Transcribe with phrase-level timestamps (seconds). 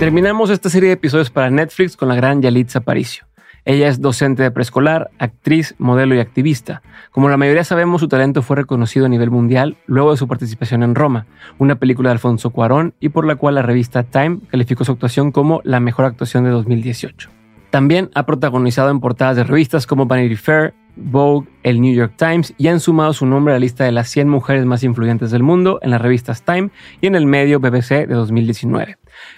[0.00, 3.26] Terminamos esta serie de episodios para Netflix con la gran Yalitza Aparicio.
[3.66, 6.80] Ella es docente de preescolar, actriz, modelo y activista.
[7.10, 10.82] Como la mayoría sabemos, su talento fue reconocido a nivel mundial luego de su participación
[10.82, 11.26] en Roma,
[11.58, 15.32] una película de Alfonso Cuarón y por la cual la revista Time calificó su actuación
[15.32, 17.28] como la mejor actuación de 2018.
[17.68, 22.54] También ha protagonizado en portadas de revistas como Vanity Fair, Vogue, el New York Times
[22.56, 25.42] y han sumado su nombre a la lista de las 100 mujeres más influyentes del
[25.42, 26.70] mundo en las revistas Time
[27.02, 28.96] y en el medio BBC de 2019.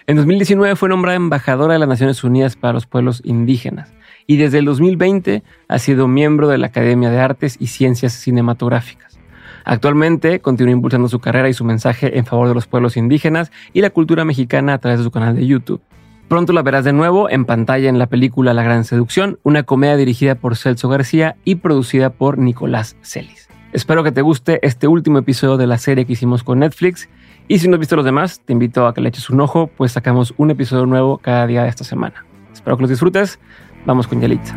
[0.09, 3.93] En 2019 fue nombrada embajadora de las Naciones Unidas para los Pueblos Indígenas
[4.27, 9.21] y desde el 2020 ha sido miembro de la Academia de Artes y Ciencias Cinematográficas.
[9.65, 13.81] Actualmente continúa impulsando su carrera y su mensaje en favor de los pueblos indígenas y
[13.81, 15.81] la cultura mexicana a través de su canal de YouTube.
[16.27, 19.97] Pronto la verás de nuevo en pantalla en la película La Gran Seducción, una comedia
[19.97, 23.49] dirigida por Celso García y producida por Nicolás Celis.
[23.73, 27.09] Espero que te guste este último episodio de la serie que hicimos con Netflix
[27.53, 29.67] y si no has visto los demás, te invito a que le eches un ojo,
[29.67, 32.25] pues sacamos un episodio nuevo cada día de esta semana.
[32.51, 33.39] Espero que los disfrutes.
[33.85, 34.57] Vamos con Yalitza.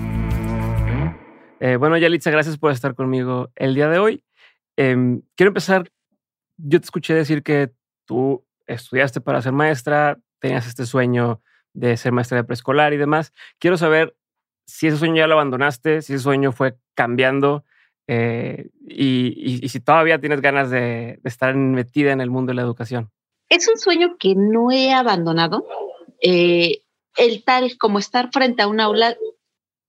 [1.60, 4.24] Eh, bueno, Yalitza, gracias por estar conmigo el día de hoy.
[4.78, 5.92] Em, quiero empezar.
[6.56, 7.74] Yo te escuché decir que
[8.06, 11.42] tú estudiaste para ser maestra, tenías este sueño
[11.74, 13.34] de ser maestra de preescolar y demás.
[13.60, 14.16] Quiero saber
[14.68, 17.66] si ese sueño ya lo abandonaste, si ese sueño fue cambiando
[18.08, 23.12] eh, y, si todavía tienes ganas de, estar metida en el mundo de la educación.
[23.50, 25.66] Es un sueño que no he abandonado.
[26.22, 26.82] Eh,
[27.18, 29.16] el tal como estar frente a un aula,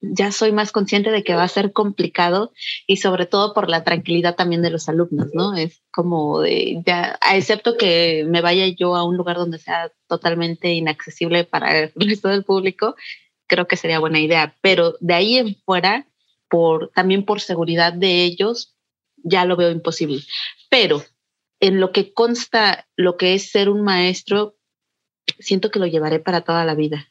[0.01, 2.53] ya soy más consciente de que va a ser complicado
[2.87, 5.55] y sobre todo por la tranquilidad también de los alumnos, ¿no?
[5.55, 10.73] Es como de, ya, excepto que me vaya yo a un lugar donde sea totalmente
[10.73, 12.95] inaccesible para el resto del público,
[13.47, 16.07] creo que sería buena idea, pero de ahí en fuera
[16.49, 18.77] por, también por seguridad de ellos,
[19.17, 20.23] ya lo veo imposible.
[20.71, 21.03] Pero
[21.61, 24.57] en lo que consta lo que es ser un maestro,
[25.39, 27.11] siento que lo llevaré para toda la vida.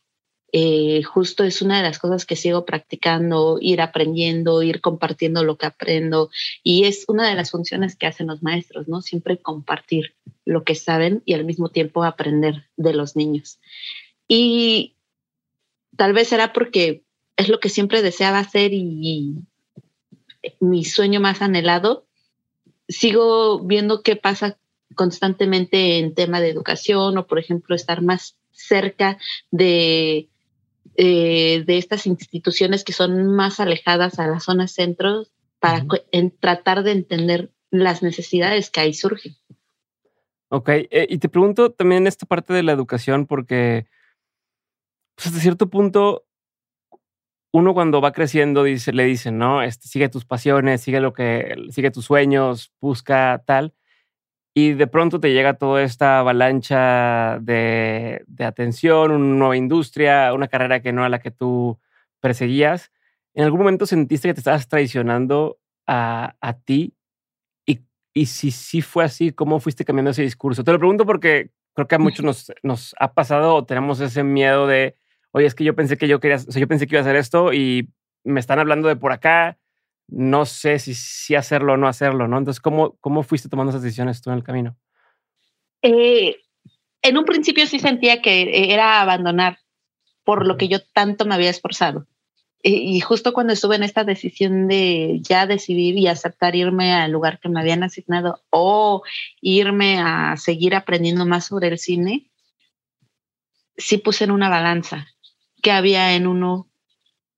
[0.52, 5.58] Eh, justo es una de las cosas que sigo practicando, ir aprendiendo, ir compartiendo lo
[5.58, 6.30] que aprendo
[6.64, 9.02] y es una de las funciones que hacen los maestros, ¿no?
[9.02, 10.16] Siempre compartir
[10.46, 13.60] lo que saben y al mismo tiempo aprender de los niños.
[14.30, 14.96] Y
[15.98, 17.04] tal vez será porque
[17.38, 19.36] es lo que siempre deseaba hacer y,
[20.60, 22.06] mi sueño más anhelado.
[22.88, 24.58] Sigo viendo qué pasa
[24.94, 29.18] constantemente en tema de educación o, por ejemplo, estar más cerca
[29.50, 30.30] de,
[30.96, 35.84] eh, de estas instituciones que son más alejadas a las zonas centros para
[36.40, 39.36] tratar de entender las necesidades que ahí surgen.
[40.50, 43.88] Ok, eh, y te pregunto también esta parte de la educación porque
[45.16, 46.26] pues hasta cierto punto
[47.56, 49.62] uno cuando va creciendo dice, le dicen, ¿no?
[49.64, 53.74] Este, sigue tus pasiones, sigue lo que, sigue tus sueños, busca tal.
[54.54, 60.82] Y de pronto te llega toda esta avalancha de, atención, una nueva industria, una carrera
[60.82, 61.80] que no era la que tú
[62.20, 62.92] perseguías.
[63.34, 65.58] ¿En algún momento sentiste que te estabas traicionando
[65.88, 66.94] a, ti?
[67.66, 67.80] Y,
[68.14, 70.66] y si sí fue así, ¿cómo fuiste cambiando ese discurso?
[70.66, 74.24] Te lo pregunto porque creo que a muchos nos, nos ha pasado o tenemos ese
[74.24, 74.98] miedo de
[75.36, 77.04] oye, es que yo pensé que yo quería, o sea, yo pensé que iba a
[77.04, 77.90] hacer esto y
[78.24, 79.58] me están hablando de por acá,
[80.08, 82.38] no sé si, si hacerlo o no hacerlo, ¿no?
[82.38, 84.78] Entonces, ¿cómo, cómo fuiste tomando esas decisiones tú en el camino?
[85.82, 86.38] Eh,
[87.02, 89.58] en un principio sí sentía que era abandonar
[90.24, 92.08] por lo que yo tanto me había esforzado.
[92.64, 97.40] Y justo cuando estuve en esta decisión de ya decidir y aceptar irme al lugar
[97.42, 99.04] que me habían asignado o
[99.42, 102.32] irme a seguir aprendiendo más sobre el cine,
[103.78, 105.06] sí puse en una balanza
[105.66, 106.70] que había en uno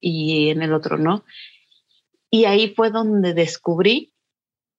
[0.02, 1.24] y en el otro no.
[2.30, 4.12] Y ahí fue donde descubrí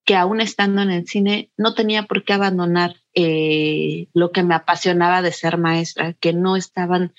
[0.05, 4.55] que aún estando en el cine no tenía por qué abandonar eh, lo que me
[4.55, 7.15] apasionaba de ser maestra, que no estaban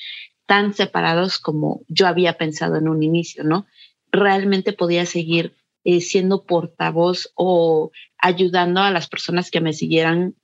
[0.45, 3.65] tan separados como yo había pensado en un inicio, ¿no?
[4.11, 10.35] Realmente podía seguir eh, siendo portavoz o ayudando a las personas que me siguieran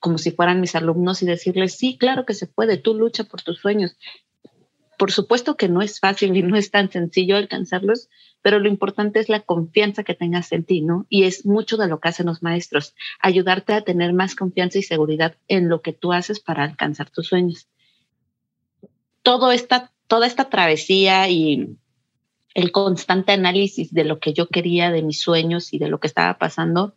[0.00, 3.42] como si fueran mis alumnos y decirles, sí, claro que se puede, tú lucha por
[3.42, 3.96] tus sueños,
[5.04, 8.08] por supuesto que no es fácil y no es tan sencillo alcanzarlos,
[8.40, 11.04] pero lo importante es la confianza que tengas en ti, ¿no?
[11.10, 14.82] Y es mucho de lo que hacen los maestros, ayudarte a tener más confianza y
[14.82, 17.68] seguridad en lo que tú haces para alcanzar tus sueños.
[19.22, 21.76] Todo esta, toda esta travesía y
[22.54, 26.06] el constante análisis de lo que yo quería, de mis sueños y de lo que
[26.06, 26.94] estaba pasando,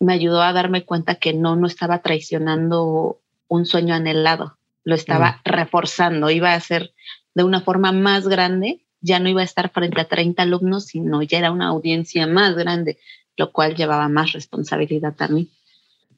[0.00, 5.32] me ayudó a darme cuenta que no, no estaba traicionando un sueño anhelado, lo estaba
[5.32, 5.40] mm.
[5.44, 6.94] reforzando, iba a ser
[7.38, 11.22] de una forma más grande, ya no iba a estar frente a 30 alumnos, sino
[11.22, 12.98] ya era una audiencia más grande,
[13.36, 15.48] lo cual llevaba más responsabilidad mí.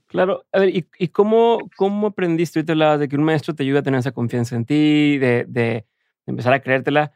[0.06, 2.58] Claro, a ver, ¿y, cómo, cómo aprendiste?
[2.58, 5.44] Ahorita hablabas de que un maestro te ayuda a tener esa confianza en ti, de,
[5.46, 5.86] de
[6.24, 7.12] empezar a creértela.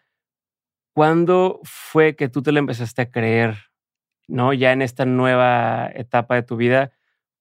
[0.92, 3.56] ¿Cuándo fue que tú te la empezaste a creer,
[4.28, 4.52] no?
[4.52, 6.92] Ya en esta nueva etapa de tu vida,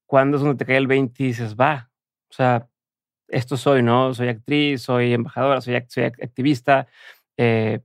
[0.06, 1.92] ¿cuándo es donde te cae el 20 y dices, va,
[2.30, 2.70] o sea,
[3.34, 4.14] esto soy, ¿no?
[4.14, 6.88] Soy actriz, soy embajadora, soy, activista,
[7.38, 7.82] eh,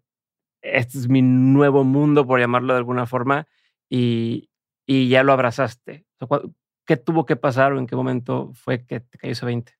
[0.62, 3.46] este es mi nuevo mundo, por llamarlo de alguna forma,
[3.88, 4.48] y,
[4.86, 6.06] ya lo abrazaste.
[6.86, 9.72] ¿Qué tuvo que pasar o en qué momento fue que te cayó ese 20?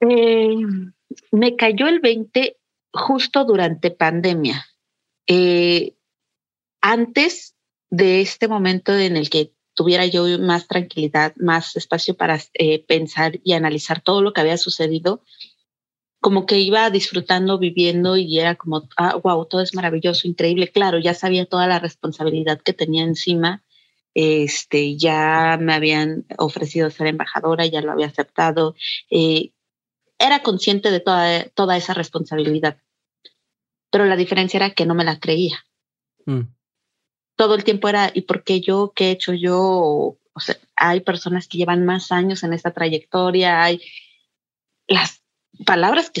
[0.00, 0.56] Eh,
[1.32, 2.56] me cayó el 20
[2.92, 4.66] justo durante pandemia.
[5.26, 5.94] Eh,
[6.80, 7.54] antes
[7.90, 13.38] de este momento en el que tuviera yo más tranquilidad, más espacio para eh, pensar
[13.44, 15.22] y analizar todo lo que había sucedido,
[16.18, 20.72] como que iba disfrutando, viviendo y era como, ah, wow, todo es maravilloso, increíble.
[20.72, 23.62] Claro, ya sabía toda la responsabilidad que tenía encima.
[24.14, 28.74] Este, ya me habían ofrecido ser embajadora, ya lo había aceptado.
[29.10, 29.52] Eh,
[30.18, 32.78] era consciente de toda, toda esa responsabilidad.
[33.92, 35.64] Pero la diferencia era que no me la creía.
[36.26, 36.57] Mm.
[37.38, 38.92] Todo el tiempo era, ¿y por qué yo?
[38.94, 39.60] ¿Qué he hecho yo?
[39.60, 43.80] O sea, hay personas que llevan más años en esta trayectoria, hay
[44.88, 45.22] las
[45.64, 46.20] palabras que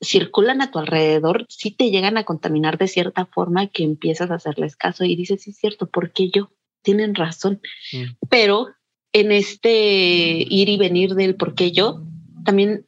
[0.00, 4.34] circulan a tu alrededor sí te llegan a contaminar de cierta forma que empiezas a
[4.34, 6.50] hacerles caso y dices, sí es cierto, ¿por qué yo?
[6.82, 7.60] Tienen razón.
[7.92, 8.04] Mm.
[8.28, 8.68] Pero
[9.12, 12.02] en este ir y venir del por qué yo,
[12.44, 12.86] también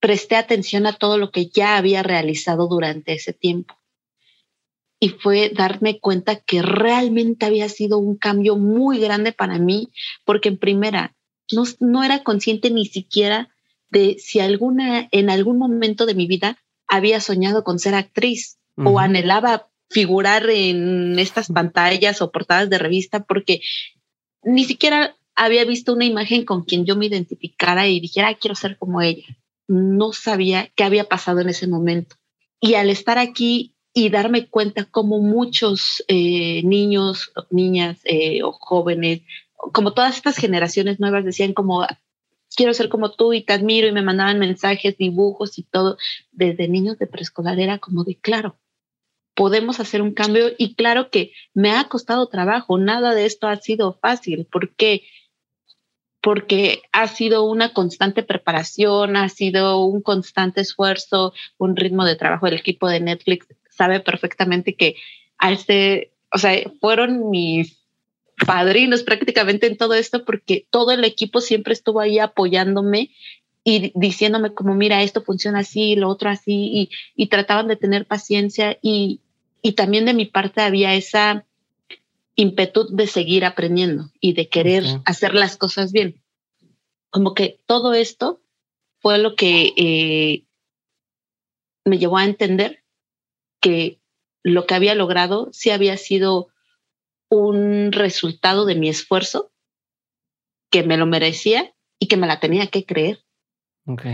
[0.00, 3.77] presté atención a todo lo que ya había realizado durante ese tiempo.
[5.00, 9.90] Y fue darme cuenta que realmente había sido un cambio muy grande para mí,
[10.24, 11.14] porque en primera,
[11.52, 13.48] no, no era consciente ni siquiera
[13.90, 19.00] de si alguna, en algún momento de mi vida había soñado con ser actriz o
[19.00, 23.60] anhelaba figurar en estas pantallas o portadas de revista, porque
[24.42, 28.76] ni siquiera había visto una imagen con quien yo me identificara y dijera, quiero ser
[28.76, 29.26] como ella.
[29.66, 32.16] No sabía qué había pasado en ese momento.
[32.60, 39.22] Y al estar aquí y darme cuenta como muchos eh, niños, niñas eh, o jóvenes,
[39.72, 41.84] como todas estas generaciones nuevas decían como,
[42.54, 45.98] quiero ser como tú y te admiro y me mandaban mensajes, dibujos y todo.
[46.30, 48.56] Desde niños de preescolar era como de, claro,
[49.34, 53.56] podemos hacer un cambio y claro que me ha costado trabajo, nada de esto ha
[53.56, 54.46] sido fácil.
[54.46, 55.02] ¿Por qué?
[56.20, 62.46] Porque ha sido una constante preparación, ha sido un constante esfuerzo, un ritmo de trabajo.
[62.46, 63.48] El equipo de Netflix
[63.78, 64.96] sabe perfectamente que
[65.38, 67.78] a este, o sea, fueron mis
[68.44, 73.10] padrinos prácticamente en todo esto porque todo el equipo siempre estuvo ahí apoyándome
[73.64, 78.78] y diciéndome como, mira, esto funciona así, lo otro así, y, trataban de tener paciencia
[78.82, 79.20] y,
[79.76, 81.44] también de mi parte había esa
[82.34, 86.22] impetud de seguir aprendiendo y de querer hacer las cosas bien.
[87.10, 88.40] Como que todo esto
[89.00, 90.44] fue lo que eh,
[91.84, 92.82] me llevó a entender
[93.60, 94.00] que
[94.42, 96.48] lo que había logrado sí había sido
[97.30, 99.52] un resultado de mi esfuerzo,
[100.70, 103.24] que me lo merecía y que me la tenía que creer.
[103.86, 104.04] Ok.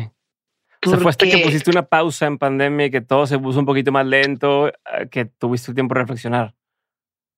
[0.87, 3.58] O sea, fue hasta que pusiste una pausa en pandemia y que todo se puso
[3.58, 4.73] un poquito más lento, eh,
[5.11, 6.55] que tuviste el tiempo de reflexionar.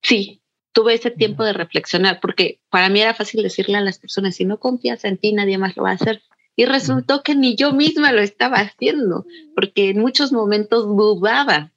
[0.02, 0.42] Sí,
[0.72, 4.44] tuve ese tiempo de reflexionar, porque para mí era fácil decirle a las personas, si
[4.44, 6.22] no confías en ti, nadie más lo va a hacer.
[6.56, 11.72] Y resultó que ni yo misma lo estaba haciendo, porque en muchos momentos dudaba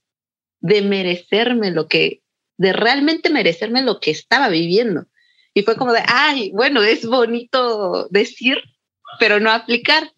[0.62, 2.22] de merecerme lo que
[2.58, 5.06] de realmente merecerme lo que estaba viviendo.
[5.54, 8.58] Y fue como de, ay, bueno, es bonito decir,
[9.18, 10.12] pero no aplicar.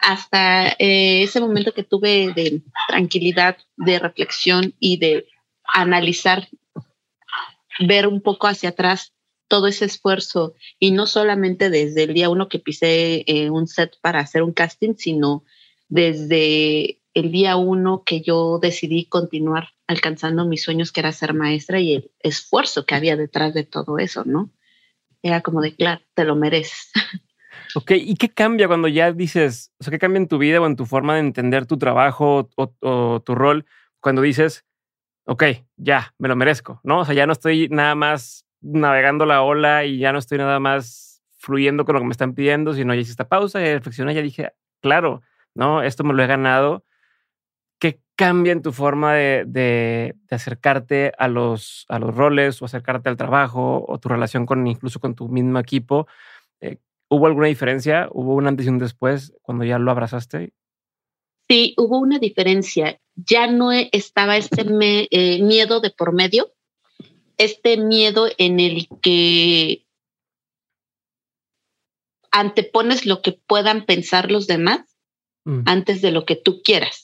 [0.00, 5.26] Hasta eh, ese momento que tuve de tranquilidad, de reflexión y de
[5.64, 6.48] analizar,
[7.80, 9.12] ver un poco hacia atrás
[9.48, 13.96] todo ese esfuerzo y no solamente desde el día uno que pisé eh, un set
[14.00, 15.44] para hacer un casting, sino
[15.88, 21.80] desde el día uno que yo decidí continuar alcanzando mis sueños, que era ser maestra
[21.80, 24.50] y el esfuerzo que había detrás de todo eso, ¿no?
[25.22, 26.90] Era como de, claro, te lo mereces.
[27.76, 30.66] Ok, ¿y qué cambia cuando ya dices, o sea, qué cambia en tu vida o
[30.66, 33.66] en tu forma de entender tu trabajo o, tu rol
[33.98, 34.64] cuando dices,
[35.24, 35.44] ok,
[35.76, 37.00] ya, me lo merezco, ¿no?
[37.00, 40.60] O sea, ya no estoy nada más navegando la ola y ya no estoy nada
[40.60, 44.14] más fluyendo con lo que me están pidiendo, sino ya hice esta pausa y reflexioné,
[44.14, 45.22] ya dije, claro,
[45.54, 45.82] ¿no?
[45.82, 46.84] Esto me lo he ganado
[48.16, 53.84] cambia en tu forma de, acercarte a los, a los roles o acercarte al trabajo
[53.86, 56.06] o tu relación con incluso con tu mismo equipo.
[56.60, 56.78] Eh,
[57.08, 58.08] ¿Hubo alguna diferencia?
[58.12, 60.52] ¿Hubo un antes y un después cuando ya lo abrazaste?
[61.48, 63.00] Sí, hubo una diferencia.
[63.14, 64.64] Ya no e, estaba este
[65.10, 66.52] eh, miedo de por medio,
[67.36, 69.86] este miedo en el que
[72.30, 74.96] antepones lo que puedan pensar los demás
[75.44, 75.62] mm.
[75.66, 77.03] antes de lo que tú quieras.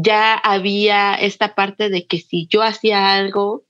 [0.00, 3.66] Ya había esta parte de que si yo hacía algo,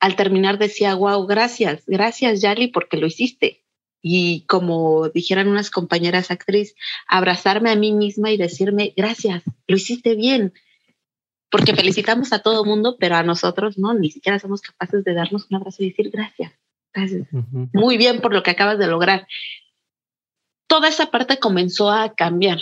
[0.00, 3.64] al terminar decía, wow, gracias, gracias Yali porque lo hiciste.
[4.02, 6.74] Y como dijeran unas compañeras actriz,
[7.06, 10.54] abrazarme a mí misma y decirme, gracias, lo hiciste bien.
[11.50, 15.46] Porque felicitamos a todo mundo, pero a nosotros no, ni siquiera somos capaces de darnos
[15.48, 16.52] un abrazo y decir gracias.
[17.72, 19.28] Muy bien por lo que acabas de lograr.
[20.66, 22.58] Toda esa parte comenzó a cambiar.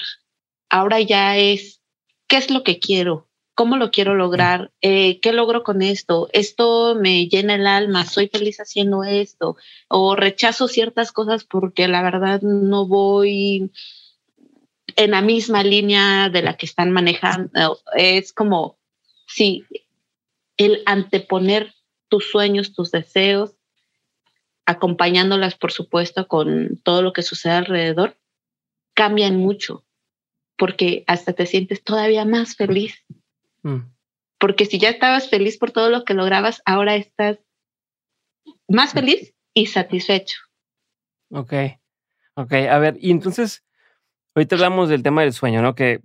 [0.69, 1.80] Ahora ya es,
[2.31, 3.29] ¿qué es lo que quiero?
[3.55, 4.71] ¿Cómo lo quiero lograr?
[4.81, 6.29] Eh, ¿Qué logro con esto?
[6.33, 9.57] Esto me llena el alma, soy feliz haciendo esto.
[9.89, 13.73] O rechazo ciertas cosas porque la verdad no voy
[14.95, 17.81] en la misma línea de la que están manejando.
[17.97, 18.79] Es como,
[19.27, 19.65] sí,
[20.57, 21.75] el anteponer
[22.09, 23.57] tus sueños, tus deseos
[24.67, 28.17] acompañándolas, por supuesto, con todo lo que sucede alrededor,
[28.95, 29.85] cambian mucho,
[30.61, 33.02] porque hasta te sientes todavía más feliz.
[33.62, 33.79] Mm.
[34.38, 37.38] Porque si ya estabas feliz por todo lo que lograbas, ahora estás
[38.69, 40.37] más feliz y satisfecho.
[41.31, 41.55] Ok,
[42.35, 42.52] ok.
[42.71, 43.64] A ver, y entonces,
[44.35, 45.75] ahorita hablamos del tema del sueño, ¿no?
[45.75, 46.02] Que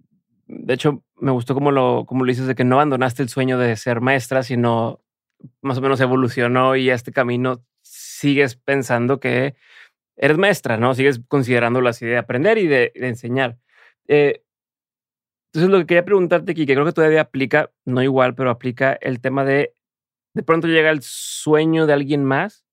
[0.48, 3.60] de hecho me gustó como lo, como lo dices, de que no abandonaste el sueño
[3.60, 5.02] de ser maestra, sino
[5.62, 9.56] más o menos evolucionó y este camino sigues pensando que
[10.16, 10.94] eres maestra, ¿no?
[10.96, 13.58] Sigues considerándolo así de aprender y de, enseñar.
[14.08, 14.45] Eh,
[15.56, 18.94] entonces, lo que quería preguntarte aquí, que creo que todavía aplica, no igual, pero aplica
[18.94, 19.74] el tema de
[20.36, 22.66] de pronto llega el sueño de alguien más,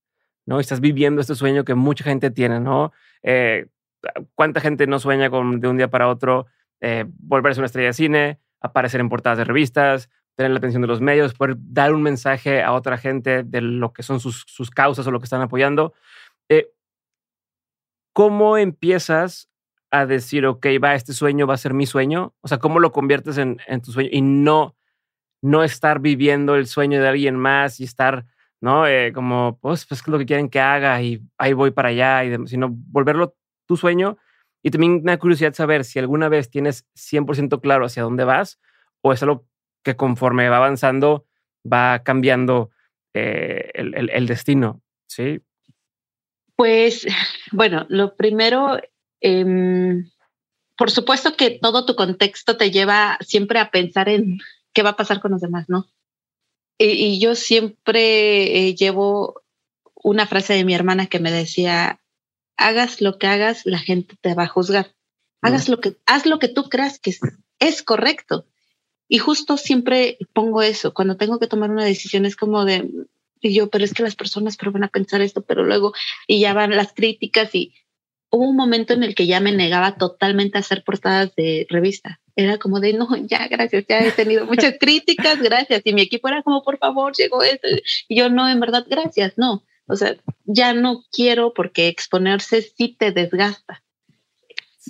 [0.47, 0.59] ¿no?
[0.59, 2.93] estás viviendo este sueño que mucha gente tiene, ¿no?
[3.23, 3.69] Eh,
[4.35, 6.47] ¿Cuánta gente no sueña con de un día para otro
[6.81, 10.89] eh, volverse una estrella de cine, aparecer en portadas de revistas, tener la atención de
[10.89, 14.71] los medios, poder dar un mensaje a otra gente de lo que son sus, sus
[14.71, 15.95] causas o lo que están apoyando.
[16.49, 16.73] Eh,
[18.13, 19.52] ¿Cómo empiezas
[19.93, 22.35] a decir, ok, va, este sueño va a ser mi sueño?
[22.41, 24.75] O sea, ¿cómo lo conviertes en, en tu sueño y no,
[25.43, 28.27] no estar viviendo el sueño de alguien más y estar,
[28.61, 28.87] ¿no?
[28.89, 32.47] Eh, como, pues, pues, lo que quieren que haga y ahí voy para allá, y
[32.49, 34.19] sino volverlo tu sueño.
[34.65, 38.61] Y también me da curiosidad saber si alguna vez tienes 100% claro hacia dónde vas
[39.03, 39.47] o es algo
[39.85, 41.27] que conforme va avanzando
[41.71, 42.71] va cambiando
[43.15, 45.41] eh, el, destino, ¿sí?
[46.57, 47.07] Pues,
[47.53, 48.79] bueno, lo primero,
[49.23, 50.11] em,
[50.77, 54.39] por supuesto que todo tu contexto te lleva siempre a pensar en
[54.73, 55.87] qué va a pasar con los demás, ¿no?
[56.79, 59.43] Y, yo siempre eh, llevo
[59.95, 62.01] una frase de mi hermana que me decía,
[62.57, 64.93] hagas lo que hagas, la gente te va a juzgar.
[65.43, 67.15] Hagas lo que, haz lo que tú creas que
[67.59, 68.47] es correcto.
[69.09, 72.89] Y justo siempre pongo eso, cuando tengo que tomar una decisión es como de,
[73.43, 75.93] y yo, pero es que las personas pero van a pensar esto, pero luego,
[76.27, 77.75] y ya van las críticas y
[78.33, 82.19] hubo un momento en el que ya me negaba totalmente a hacer portadas de revista.
[82.35, 85.83] Era como de, no, ya, gracias, ya he tenido muchas críticas, gracias.
[85.85, 87.69] Y mi equipo era como, por favor, llegó esto.
[88.09, 89.65] Y yo, no, en verdad, gracias, no.
[89.87, 93.85] O sea, ya no quiero porque exponerse sí te desgasta.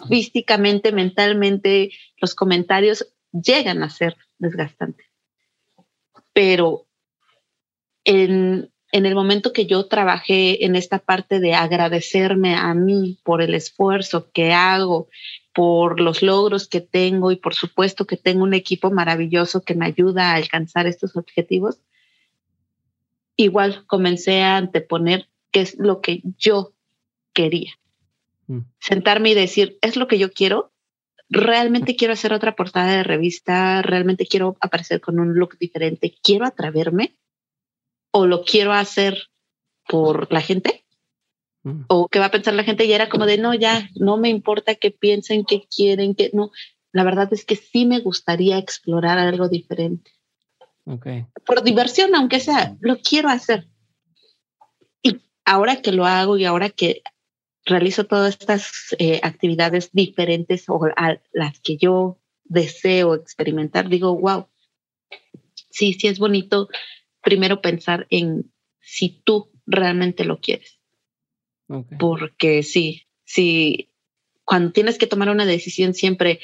[0.08, 5.06] Físicamente, mentalmente, los comentarios llegan a ser desgastantes.
[6.32, 6.86] Pero
[8.04, 13.54] en, el momento que yo trabajé en esta parte de agradecerme a mí por el
[13.54, 15.08] esfuerzo que hago,
[15.54, 19.86] por los logros que tengo y por supuesto que tengo un equipo maravilloso que me
[19.86, 21.78] ayuda a alcanzar estos objetivos,
[23.36, 26.74] igual comencé a anteponer qué es lo que yo
[27.32, 27.72] quería.
[28.46, 28.60] Mm.
[28.78, 30.70] Sentarme y decir, es lo que yo quiero,
[31.30, 36.44] realmente quiero hacer otra portada de revista, realmente quiero aparecer con un look diferente, quiero
[36.44, 37.14] atraverme
[38.12, 39.30] o lo quiero hacer
[39.88, 40.84] por la gente
[41.64, 41.82] mm.
[41.88, 44.28] o qué va a pensar la gente y era como de no, ya, no me
[44.28, 46.52] importa que piensen, que quieren, que no.
[46.92, 50.12] La verdad es que sí me gustaría explorar algo diferente.
[50.84, 51.26] Okay.
[51.46, 53.68] Por diversión, aunque sea, lo quiero hacer.
[55.02, 57.02] Y ahora que lo hago y ahora que
[57.64, 64.48] realizo todas estas eh, actividades diferentes o a las que yo deseo experimentar, digo, wow,
[65.70, 66.68] sí, sí es bonito
[67.22, 70.78] primero pensar en si tú realmente lo quieres.
[71.98, 73.88] Porque sí, sí,
[74.44, 76.40] cuando tienes que tomar una decisión siempre,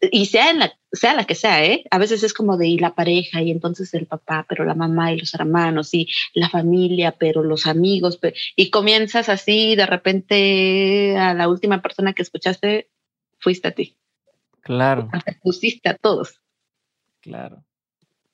[0.00, 1.84] y sea, en la, sea la que sea, ¿eh?
[1.90, 5.20] a veces es como de la pareja y entonces el papá, pero la mamá y
[5.20, 8.18] los hermanos y la familia, pero los amigos,
[8.56, 12.88] y comienzas así, de repente a la última persona que escuchaste
[13.38, 13.96] fuiste a ti.
[14.60, 15.08] Claro.
[15.24, 16.40] Te pusiste a todos.
[17.20, 17.62] Claro.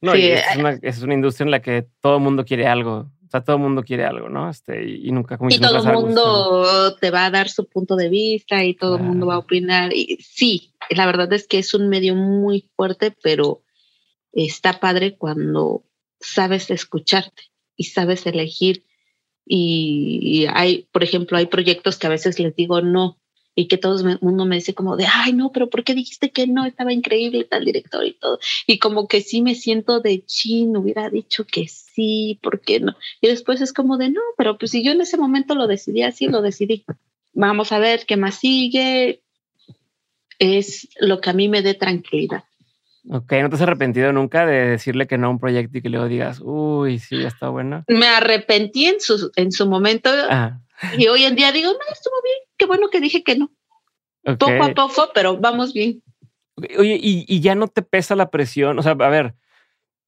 [0.01, 3.31] No, es, una, es, una, industria en la que todo el mundo quiere algo, O
[3.31, 4.49] sea, todo el mundo quiere algo, ¿no?
[4.49, 8.09] Este, y, nunca como Y todo el mundo te va a dar su punto de
[8.09, 9.93] vista y todo el mundo va a opinar.
[9.95, 13.63] Y sí, la verdad es que es un medio muy fuerte, pero
[14.33, 15.85] está padre cuando
[16.19, 17.43] sabes escucharte
[17.77, 18.85] y sabes elegir.
[19.45, 23.20] Y, hay, por ejemplo, hay proyectos que a veces les digo no
[23.55, 26.31] y que todo el mundo me dice como de, ay, no, pero ¿por qué dijiste
[26.31, 26.65] que no?
[26.65, 28.39] Estaba increíble tal director y todo.
[28.67, 32.97] Y como que sí me siento de chin, hubiera dicho que sí, ¿por qué no?
[33.21, 36.03] Y después es como de, no, pero pues si yo en ese momento lo decidí
[36.03, 36.85] así, lo decidí.
[37.33, 39.23] Vamos a ver qué más sigue.
[40.39, 42.45] Es lo que a mí me dé tranquilidad.
[43.09, 45.89] Ok, ¿no te has arrepentido nunca de decirle que no a un proyecto y que
[45.89, 47.85] luego digas, uy, sí, ya está bueno?
[47.89, 50.11] Me arrepentí en su, en su momento
[50.99, 53.51] y hoy en día digo, no, estuvo bien, qué bueno que dije que no.
[54.23, 56.03] Poco a poco, pero vamos bien.
[56.79, 58.79] Oye, ¿y, ¿y, ya no te pesa la presión?
[58.79, 59.35] O sea, a ver,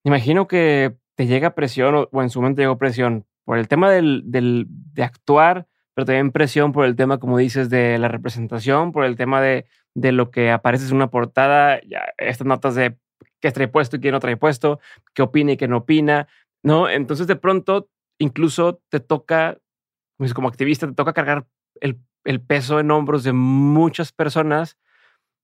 [0.04, 4.22] imagino que te llega presión o, en su momento llegó presión por el tema del,
[4.26, 9.06] del, de actuar, pero también presión por el tema, como dices, de la representación, por
[9.06, 12.98] el tema de, de lo que aparece en una portada, ya, estas notas de
[13.40, 14.78] qué trae puesto y quién no trae puesto,
[15.14, 16.28] qué opina y qué no opina,
[16.62, 16.90] ¿no?
[16.90, 19.58] Entonces de pronto incluso te toca,
[20.18, 21.46] pues, como activista, te toca cargar
[21.80, 24.78] el, el peso en hombros de muchas personas,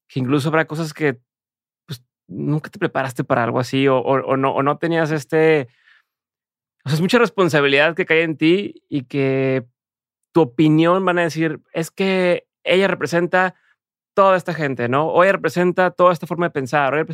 [0.09, 1.21] que incluso habrá cosas que
[1.87, 5.69] pues, nunca te preparaste para algo así o, o, no, o no tenías este...
[6.85, 9.67] O sea, es mucha responsabilidad que cae en ti y que
[10.33, 13.55] tu opinión van a decir, es que ella representa
[14.15, 15.09] toda esta gente, ¿no?
[15.09, 17.07] Hoy representa toda esta forma de pensar.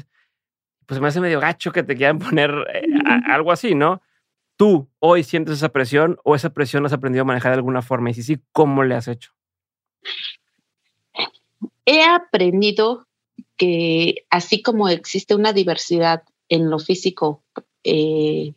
[0.86, 2.86] pues me hace medio gacho que te quieran poner eh,
[3.26, 4.02] algo así, ¿no?
[4.56, 8.10] ¿Tú hoy sientes esa presión o esa presión has aprendido a manejar de alguna forma?
[8.10, 9.32] Y si sí, ¿cómo le has hecho?
[11.86, 13.06] He aprendido
[13.56, 17.42] que así como existe una diversidad en lo físico
[17.84, 18.54] eh,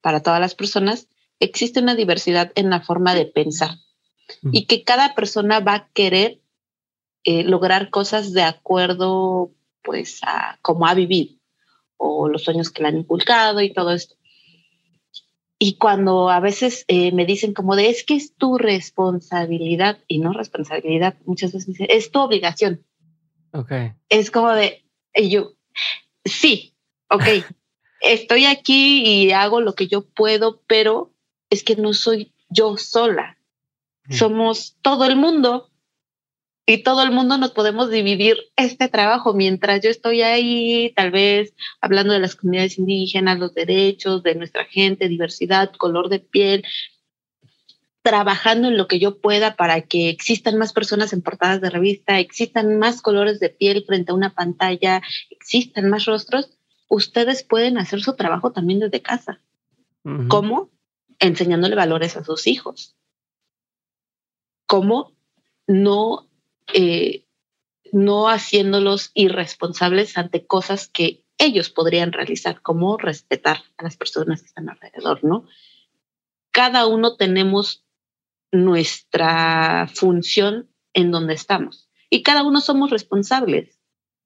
[0.00, 1.08] para todas las personas,
[1.40, 3.76] existe una diversidad en la forma de pensar
[4.52, 6.40] y que cada persona va a querer
[7.24, 9.50] eh, lograr cosas de acuerdo
[9.82, 11.34] pues a cómo ha vivido
[11.96, 14.16] o los sueños que le han inculcado y todo esto.
[15.62, 20.18] Y cuando a veces eh, me dicen como de es que es tu responsabilidad y
[20.18, 22.82] no responsabilidad, muchas veces dicen es tu obligación.
[23.52, 23.72] Ok.
[24.08, 24.82] Es como de
[25.14, 25.52] yo,
[26.24, 26.74] sí,
[27.10, 27.24] ok,
[28.00, 31.12] estoy aquí y hago lo que yo puedo, pero
[31.50, 33.36] es que no soy yo sola.
[34.06, 34.14] Mm.
[34.14, 35.70] Somos todo el mundo
[36.66, 41.54] y todo el mundo nos podemos dividir este trabajo mientras yo estoy ahí, tal vez
[41.80, 46.64] hablando de las comunidades indígenas, los derechos de nuestra gente, diversidad, color de piel,
[48.02, 52.18] trabajando en lo que yo pueda para que existan más personas en portadas de revista,
[52.18, 56.56] existan más colores de piel frente a una pantalla, existan más rostros,
[56.88, 59.40] ustedes pueden hacer su trabajo también desde casa.
[60.28, 60.70] ¿Cómo?
[61.18, 62.96] Enseñándole valores a sus hijos.
[64.66, 65.12] ¿Cómo?
[65.66, 66.29] No
[66.74, 67.26] eh,
[67.92, 74.48] no haciéndolos irresponsables ante cosas que ellos podrían realizar, como respetar a las personas que
[74.48, 75.46] están alrededor, ¿no?
[76.52, 77.84] Cada uno tenemos
[78.52, 83.80] nuestra función en donde estamos y cada uno somos responsables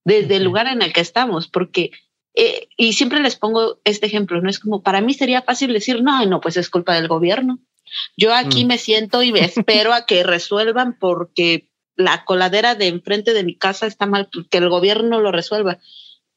[0.05, 1.91] desde el lugar en el que estamos, porque,
[2.35, 4.51] eh, y siempre les pongo este ejemplo, ¿no?
[4.51, 7.59] Es como, para mí sería fácil decir, no, no, pues es culpa del gobierno.
[8.17, 8.69] Yo aquí mm.
[8.69, 13.57] me siento y me espero a que resuelvan porque la coladera de enfrente de mi
[13.57, 15.79] casa está mal, que el gobierno lo resuelva.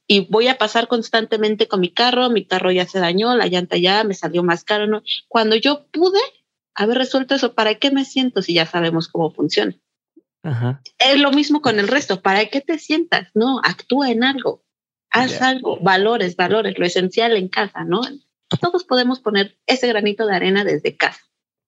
[0.08, 3.78] Y voy a pasar constantemente con mi carro, mi carro ya se dañó, la llanta
[3.78, 4.88] ya me salió más caro.
[4.88, 5.04] ¿no?
[5.28, 6.20] Cuando yo pude
[6.74, 9.76] haber resuelto eso, ¿para qué me siento si ya sabemos cómo funciona?
[10.98, 12.22] Es lo mismo con el resto.
[12.22, 13.30] ¿Para qué te sientas?
[13.34, 14.64] No, actúa en algo.
[15.10, 18.02] Haz algo, valores, valores, lo esencial en casa, ¿no?
[18.62, 21.22] Todos podemos poner ese granito de arena desde casa,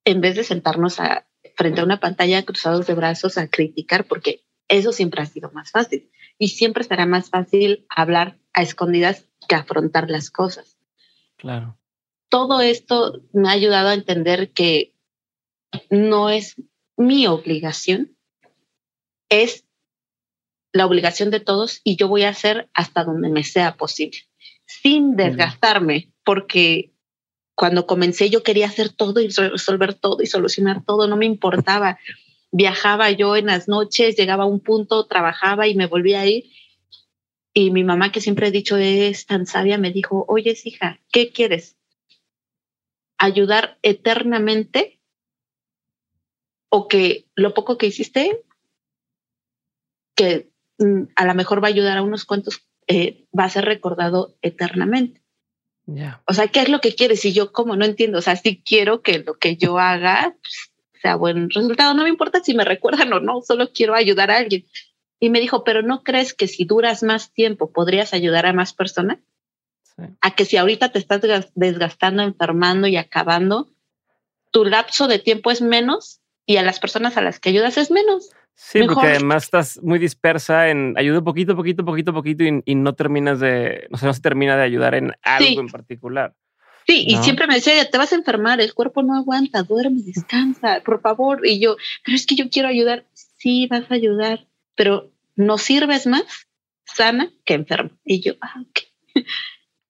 [0.05, 1.27] en vez de sentarnos a
[1.59, 5.71] frente a una pantalla cruzados de brazos a criticar, porque eso siempre ha sido más
[5.71, 6.09] fácil.
[6.37, 10.77] Y siempre será más fácil hablar a escondidas que afrontar las cosas.
[11.35, 11.77] Claro.
[12.29, 14.93] Todo esto me ha ayudado a entender que
[15.89, 16.55] no es
[16.95, 18.15] mi obligación,
[19.27, 19.65] es
[20.71, 24.19] la obligación de todos y yo voy a hacer hasta donde me sea posible,
[24.65, 26.93] sin desgastarme, porque
[27.59, 31.99] cuando comencé yo quería hacer todo y resolver todo y solucionar todo, no me importaba.
[32.53, 36.45] Viajaba yo en las noches, llegaba a un punto, trabajaba y me volvía a ir.
[37.53, 41.33] Y mi mamá, que siempre he dicho es tan sabia, me dijo, oye, hija, ¿qué
[41.33, 41.75] quieres?
[43.17, 45.01] ¿Ayudar eternamente?
[46.69, 48.41] ¿O que lo poco que hiciste,
[50.15, 53.65] que mm, a lo mejor va a ayudar a unos cuantos, eh, va a ser
[53.65, 55.18] recordado eternamente?
[56.27, 57.23] O sea, ¿qué es lo que quieres?
[57.25, 60.71] Y yo como no entiendo, o sea, sí quiero que lo que yo haga pues,
[61.01, 64.37] sea buen resultado, no me importa si me recuerdan o no, solo quiero ayudar a
[64.37, 64.65] alguien.
[65.19, 68.73] Y me dijo, pero ¿no crees que si duras más tiempo podrías ayudar a más
[68.73, 69.19] personas?
[70.21, 71.21] A que si ahorita te estás
[71.55, 73.69] desgastando, enfermando y acabando,
[74.51, 77.91] tu lapso de tiempo es menos y a las personas a las que ayudas es
[77.91, 78.29] menos.
[78.61, 83.39] Sí, porque además estás muy dispersa en ayuda poquito, poquito, poquito, poquito y, no terminas
[83.39, 86.35] de, no sé, no se termina de ayudar en algo en particular.
[86.85, 90.81] Sí, y siempre me decía, te vas a enfermar, el cuerpo no aguanta, duerme, descansa,
[90.83, 91.47] por favor.
[91.47, 93.05] Y yo, pero es que yo quiero ayudar.
[93.13, 94.45] Sí, vas a ayudar,
[94.75, 96.25] pero no sirves más
[96.83, 97.91] sana que enferma.
[98.03, 98.79] Y yo, ah, ok.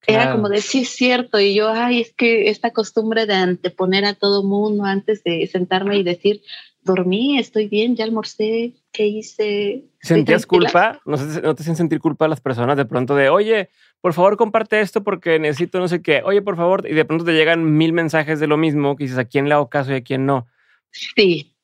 [0.08, 1.40] Era como de, sí, es cierto.
[1.40, 5.98] Y yo, ay, es que esta costumbre de anteponer a todo mundo antes de sentarme
[5.98, 6.42] y decir,
[6.82, 9.84] dormí, estoy bien, ya almorcé, ¿qué hice?
[10.02, 11.02] ¿Sentías culpa?
[11.06, 13.70] ¿No, ¿No te hacen sentir culpa a las personas de pronto de, oye,
[14.02, 17.26] por favor comparte esto porque necesito no sé qué, oye, por favor, y de pronto
[17.26, 19.96] te llegan mil mensajes de lo mismo, que dices, ¿a quién le hago caso y
[19.96, 20.48] a quién no?
[20.92, 21.56] Sí.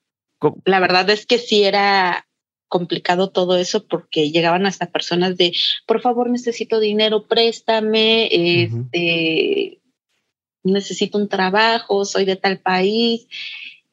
[0.65, 2.27] La verdad es que sí era
[2.67, 5.53] complicado todo eso porque llegaban hasta personas de,
[5.87, 9.79] por favor, necesito dinero, préstame, este,
[10.63, 13.27] necesito un trabajo, soy de tal país.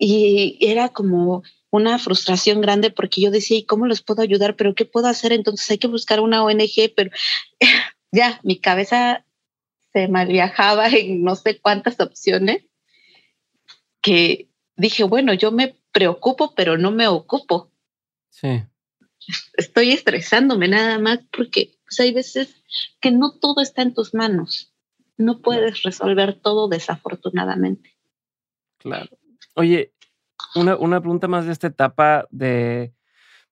[0.05, 4.57] Y era como una frustración grande porque yo decía, ¿y cómo los puedo ayudar?
[4.57, 5.33] ¿Pero qué puedo hacer?
[5.33, 7.12] Entonces hay que buscar una ONG, pero
[8.11, 9.25] ya, mi cabeza
[9.93, 12.65] se mal viajaba en no sé cuántas opciones
[14.01, 17.71] que dije, bueno, yo me preocupo, pero no me ocupo.
[18.29, 18.65] Sí.
[19.53, 22.57] Estoy estresándome nada más porque pues, hay veces
[22.99, 24.73] que no todo está en tus manos.
[25.17, 27.95] No puedes resolver todo desafortunadamente.
[28.79, 29.17] Claro.
[29.55, 29.93] Oye,
[30.55, 32.93] una, una pregunta más de esta etapa de,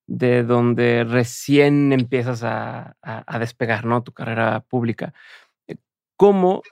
[0.07, 4.03] de donde recién empiezas a, a, despegar, ¿no?
[4.03, 5.15] Tu carrera pública.
[5.69, 5.77] Eh,
[6.17, 6.63] ¿Cómo,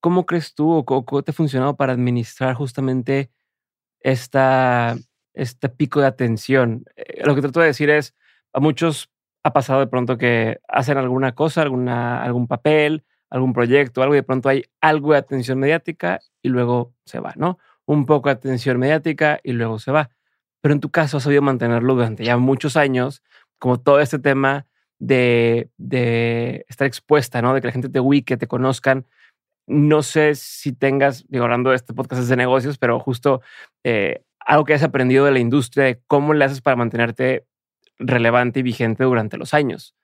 [0.00, 3.30] cómo crees tú o cómo te ha funcionado para administrar justamente
[4.00, 4.96] esta,
[5.34, 6.84] este pico de atención.
[6.96, 8.14] Eh, lo que trato de decir es,
[8.52, 9.10] a muchos
[9.42, 14.18] ha pasado de pronto que hacen alguna cosa, alguna, algún papel, algún proyecto, algo y
[14.18, 17.58] de pronto hay algo de atención mediática y luego se va, ¿no?
[17.88, 20.10] Un poco de atención mediática y luego se va.
[20.60, 23.22] Pero en tu caso has sabido mantenerlo durante ya muchos años,
[23.58, 24.66] como todo este tema
[24.98, 27.54] de, de estar expuesta, ¿no?
[27.54, 29.06] De que la gente te ubique, te conozcan.
[29.66, 33.40] No sé si tengas, digo, hablando de este podcast de negocios, pero justo
[33.84, 37.46] eh, algo que has aprendido de la industria, de cómo le haces para mantenerte
[37.98, 39.94] relevante y vigente durante los años.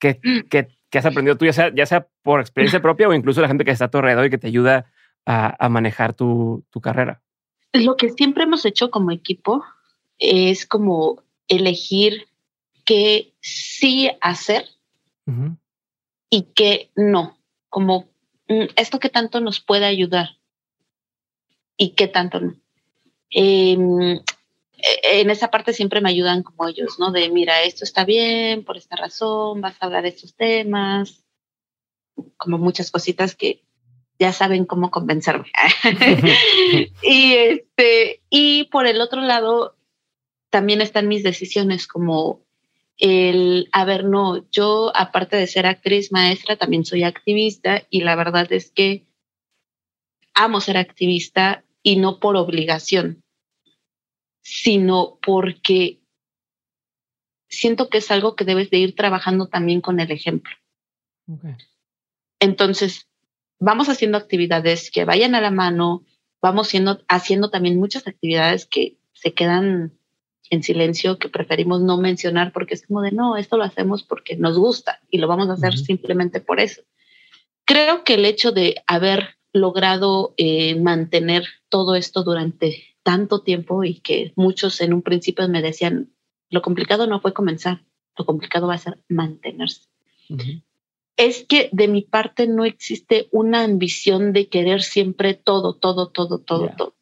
[0.00, 0.48] ¿Qué, mm.
[0.48, 3.64] qué, has aprendido tú, ya sea, ya sea por experiencia propia o incluso la gente
[3.64, 4.90] que está a tu alrededor y que te ayuda
[5.28, 7.20] a, a manejar tu, tu carrera?
[7.74, 9.62] Lo que siempre hemos hecho como equipo
[10.18, 12.28] es como elegir
[12.86, 14.64] qué sí hacer
[16.30, 17.38] y qué no.
[17.68, 18.08] Como
[18.48, 20.38] mm, esto que tanto nos puede ayudar
[21.76, 22.54] y qué tanto no.
[23.28, 27.12] Em, e, en esa parte siempre me ayudan como ellos, ¿no?
[27.12, 31.22] De, mira, esto está bien, por esta razón, vas a hablar de estos temas,
[32.38, 33.67] como muchas cositas que
[34.18, 35.50] ya saben cómo convencerme.
[37.02, 39.76] y, este, y por el otro lado,
[40.50, 42.42] también están mis decisiones como
[42.96, 48.16] el, a ver, no, yo aparte de ser actriz maestra, también soy activista y la
[48.16, 49.06] verdad es que
[50.34, 53.22] amo ser activista y no por obligación,
[54.42, 56.00] sino porque
[57.48, 60.54] siento que es algo que debes de ir trabajando también con el ejemplo.
[62.40, 63.07] Entonces,
[63.58, 66.04] vamos haciendo actividades que vayan a la mano,
[66.40, 66.72] vamos
[67.08, 69.92] haciendo también muchas actividades que se quedan
[70.50, 74.36] en silencio, que preferimos no mencionar porque es como de, no, esto lo hacemos porque
[74.36, 76.82] nos gusta y lo vamos a hacer simplemente por eso.
[77.64, 84.00] Creo que el hecho de haber logrado eh, mantener todo esto durante tanto tiempo y
[84.00, 86.12] que muchos en un principio me decían,
[86.50, 87.82] lo complicado no fue comenzar,
[88.16, 89.82] lo complicado va a ser mantenerse.
[91.18, 96.38] Es que de mi parte no existe una ambición de querer siempre todo, todo, todo,
[96.38, 96.94] todo, todo.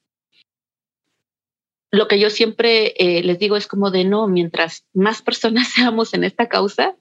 [1.92, 6.14] Lo que yo siempre eh, les digo es como de no, mientras más personas seamos
[6.14, 6.96] en esta causa,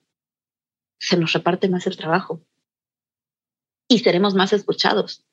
[0.99, 2.41] se nos reparte más el trabajo
[3.87, 5.25] y seremos más escuchados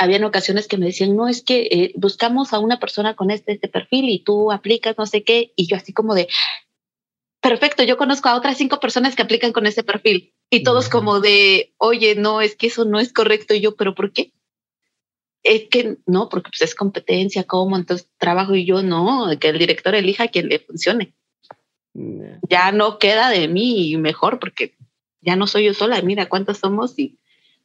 [0.00, 3.52] habían ocasiones que me decían, no, es que eh, buscamos a una persona con este,
[3.52, 6.26] este perfil y tú aplicas no sé qué, y yo así como de,
[7.42, 11.20] perfecto, yo conozco a otras cinco personas que aplican con ese perfil, y todos como
[11.20, 14.32] de, oye, no, es que eso no es correcto, y yo, pero ¿por qué?
[15.44, 17.76] Es que no, porque pues es competencia, ¿cómo?
[17.76, 21.14] Entonces trabajo y yo no, que el director elija a quien le funcione.
[22.48, 24.76] Ya no queda de mí mejor porque
[25.20, 27.18] ya no soy yo sola, mira cuántos somos y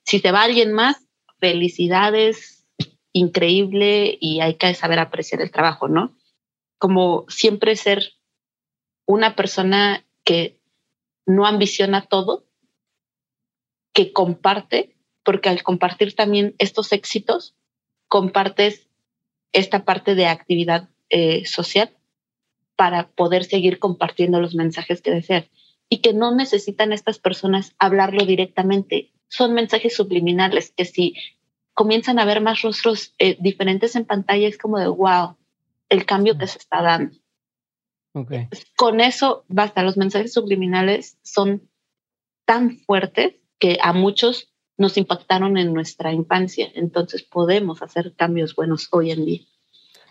[0.04, 0.98] Si te va alguien más,
[1.40, 2.66] felicidades,
[3.12, 6.16] increíble y hay que saber apreciar el trabajo, ¿no?
[6.78, 8.14] Como siempre ser
[9.06, 10.60] una persona que
[11.26, 12.46] no ambiciona todo,
[13.96, 17.56] que comparte, porque al compartir también estos éxitos,
[18.10, 18.90] compartes
[19.54, 21.90] esta parte de actividad eh, social
[22.76, 25.46] para poder seguir compartiendo los mensajes que desean
[25.88, 29.14] y que no necesitan estas personas hablarlo directamente.
[29.30, 31.16] Son mensajes subliminales que si
[31.74, 35.38] comienzan a ver más rostros eh, diferentes en pantalla es como de wow,
[35.88, 37.16] el cambio que se está dando.
[38.76, 41.70] Con eso basta, los mensajes subliminales son
[42.46, 48.88] tan fuertes que a muchos nos impactaron en nuestra infancia, entonces podemos hacer cambios buenos
[48.92, 49.42] hoy en día.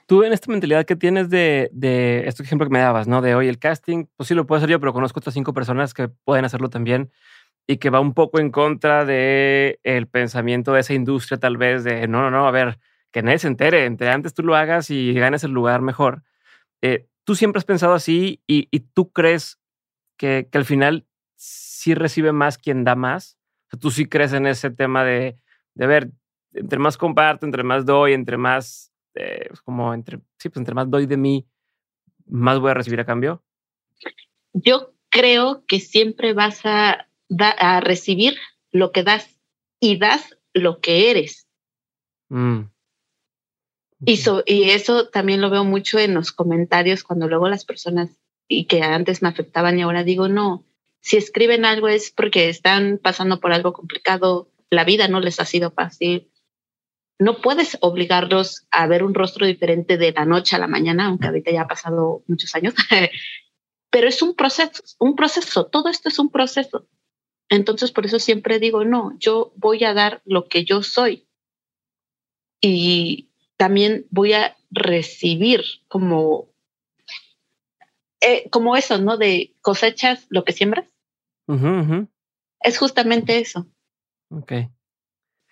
[0.06, 3.22] Tú en esta mentalidad que tienes de, de este ejemplo que me dabas, ¿no?
[3.22, 5.94] De hoy el casting, pues sí lo puedo hacer yo, pero conozco otras cinco personas
[5.94, 7.10] que pueden hacerlo también
[7.66, 11.84] y que va un poco en contra de el pensamiento de esa industria tal vez
[11.84, 12.78] de, no, no, no, a ver,
[13.10, 16.22] que nadie se entere, entre antes tú lo hagas y ganes el lugar mejor.
[16.82, 19.58] Eh, tú siempre has pensado así y, y tú crees
[20.18, 23.38] que, que, al final sí recibe más quien da más.
[23.66, 25.36] O sea, tú sí crees en ese tema de,
[25.74, 26.10] de ver,
[26.52, 30.90] entre más comparto, entre más doy, entre más pues, como entre, sí, pues entre más
[30.90, 31.46] doy de mí,
[32.26, 33.42] más voy a recibir a cambio?
[34.52, 38.36] Yo creo que siempre vas a, a recibir
[38.72, 39.40] lo que das
[39.80, 41.48] y das lo que eres.
[42.28, 42.62] Mm.
[44.06, 48.10] Y, y eso también lo veo mucho en los comentarios cuando luego las personas
[48.48, 50.64] y que antes me afectaban y ahora digo, no,
[51.04, 55.44] si escriben algo es porque están pasando por algo complicado, la vida no les ha
[55.44, 56.30] sido fácil,
[57.18, 61.26] no puedes obligarlos a ver un rostro diferente de la noche a la mañana, aunque
[61.26, 62.72] ahorita ya ha pasado muchos años,
[63.90, 66.88] pero es un proceso, un proceso, todo esto es un proceso.
[67.50, 71.28] Entonces, por eso siempre digo, no, yo voy a dar lo que yo soy
[72.62, 76.48] y también voy a recibir como,
[78.22, 79.18] eh, como eso, ¿no?
[79.18, 80.93] De cosechas lo que siembras.
[82.60, 83.66] Es justamente eso.
[84.30, 84.68] Okay.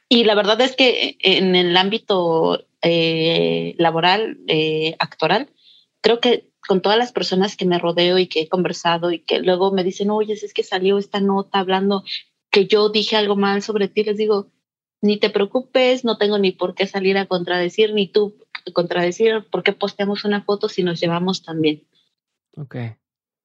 [0.09, 5.51] Y la verdad es que en el ámbito eh, laboral, eh, actoral,
[6.01, 9.41] creo que con todas las personas que me rodeo y que he conversado y que
[9.41, 12.05] luego me dicen, oye, es que salió esta nota hablando
[12.51, 14.51] que yo dije algo mal sobre ti, les digo,
[15.01, 18.37] ni te preocupes, no tengo ni por qué salir a contradecir, ni tú
[18.73, 21.87] contradecir, por qué posteamos una foto si nos llevamos también.
[22.57, 22.77] Ok.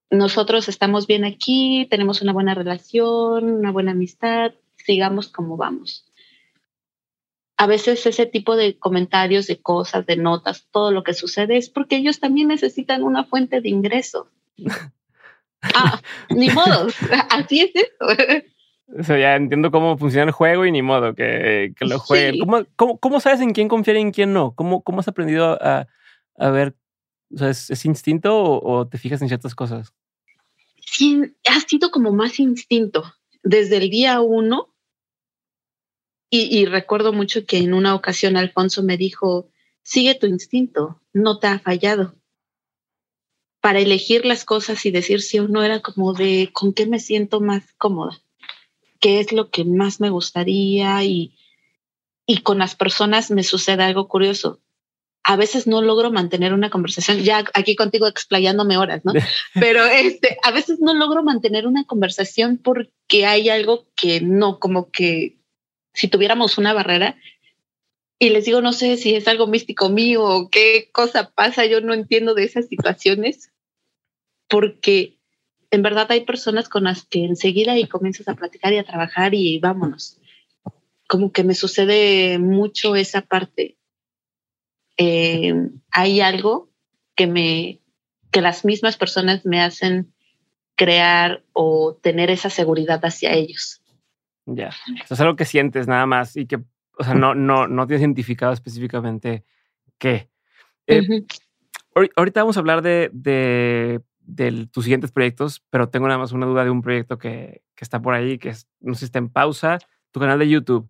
[0.10, 6.08] Nosotros estamos bien aquí, tenemos una buena relación, una buena amistad, sigamos como vamos
[7.58, 11.70] a veces ese tipo de comentarios, de cosas, de notas, todo lo que sucede es
[11.70, 14.30] porque ellos también necesitan una fuente de ingreso.
[15.62, 16.88] ah, ni modo,
[17.32, 18.44] así es eso.
[18.96, 22.40] O sea, ya entiendo cómo funciona el juego y ni modo que, que lo jueguen.
[22.76, 24.52] ¿Cómo, cómo, sabes en quién confiar y en quién no?
[24.52, 25.88] ¿Cómo, cómo has aprendido a,
[26.38, 26.76] a ver?
[27.34, 29.94] O sea, ¿es, instinto o, te fijas en ciertas cosas?
[30.80, 33.04] Sí, ha sido como más instinto.
[33.44, 34.74] Desde el día uno,
[36.30, 39.50] y, recuerdo mucho que en una ocasión Alfonso me dijo,
[39.82, 42.16] sigue tu instinto, no te ha fallado.
[43.62, 47.00] Para elegir las cosas y decir si o no era como de con qué me
[47.00, 48.22] siento más cómoda,
[49.00, 51.38] qué es lo que más me gustaría y,
[52.26, 54.60] y con las personas me sucede algo curioso.
[55.30, 59.12] A veces no logro mantener una conversación, ya aquí contigo explayándome horas, ¿no?
[59.54, 64.90] Pero este, a veces no logro mantener una conversación porque hay algo que no, como
[64.90, 65.38] que
[65.94, 67.18] si tuviéramos una barrera.
[68.20, 71.82] Y les digo, no sé si es algo místico mío o qué cosa pasa, yo
[71.82, 73.52] no entiendo de esas situaciones,
[74.48, 75.18] porque
[75.72, 79.34] en verdad hay personas con las que enseguida y comienzas a platicar y a trabajar
[79.34, 80.18] y vámonos.
[81.08, 83.76] Como que me sucede mucho esa parte.
[84.98, 85.54] Eh,
[85.92, 86.70] hay algo
[87.16, 87.82] que me,
[88.32, 90.14] que las mismas personas me hacen
[90.76, 93.82] crear o tener esa seguridad hacia ellos.
[94.46, 94.72] Ya.
[95.10, 96.58] es algo que sientes nada más y que,
[96.98, 99.44] o sea, no, no, no tienes identificado específicamente
[99.98, 100.30] qué.
[100.88, 101.02] Eh,
[102.16, 106.64] ahorita vamos a hablar de, de, tus siguientes proyectos, pero tengo nada más una duda
[106.64, 109.30] de un proyecto que, que está por ahí, que es, no sé si está en
[109.30, 109.80] pausa,
[110.12, 110.90] tu canal de YouTube.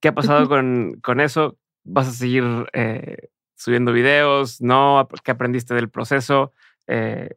[0.00, 1.58] ¿Qué ha pasado con, con eso?
[1.84, 4.60] ¿Vas a seguir eh, subiendo videos?
[4.60, 5.08] ¿No?
[5.24, 6.52] ¿Qué aprendiste del proceso?
[6.86, 7.30] Eh,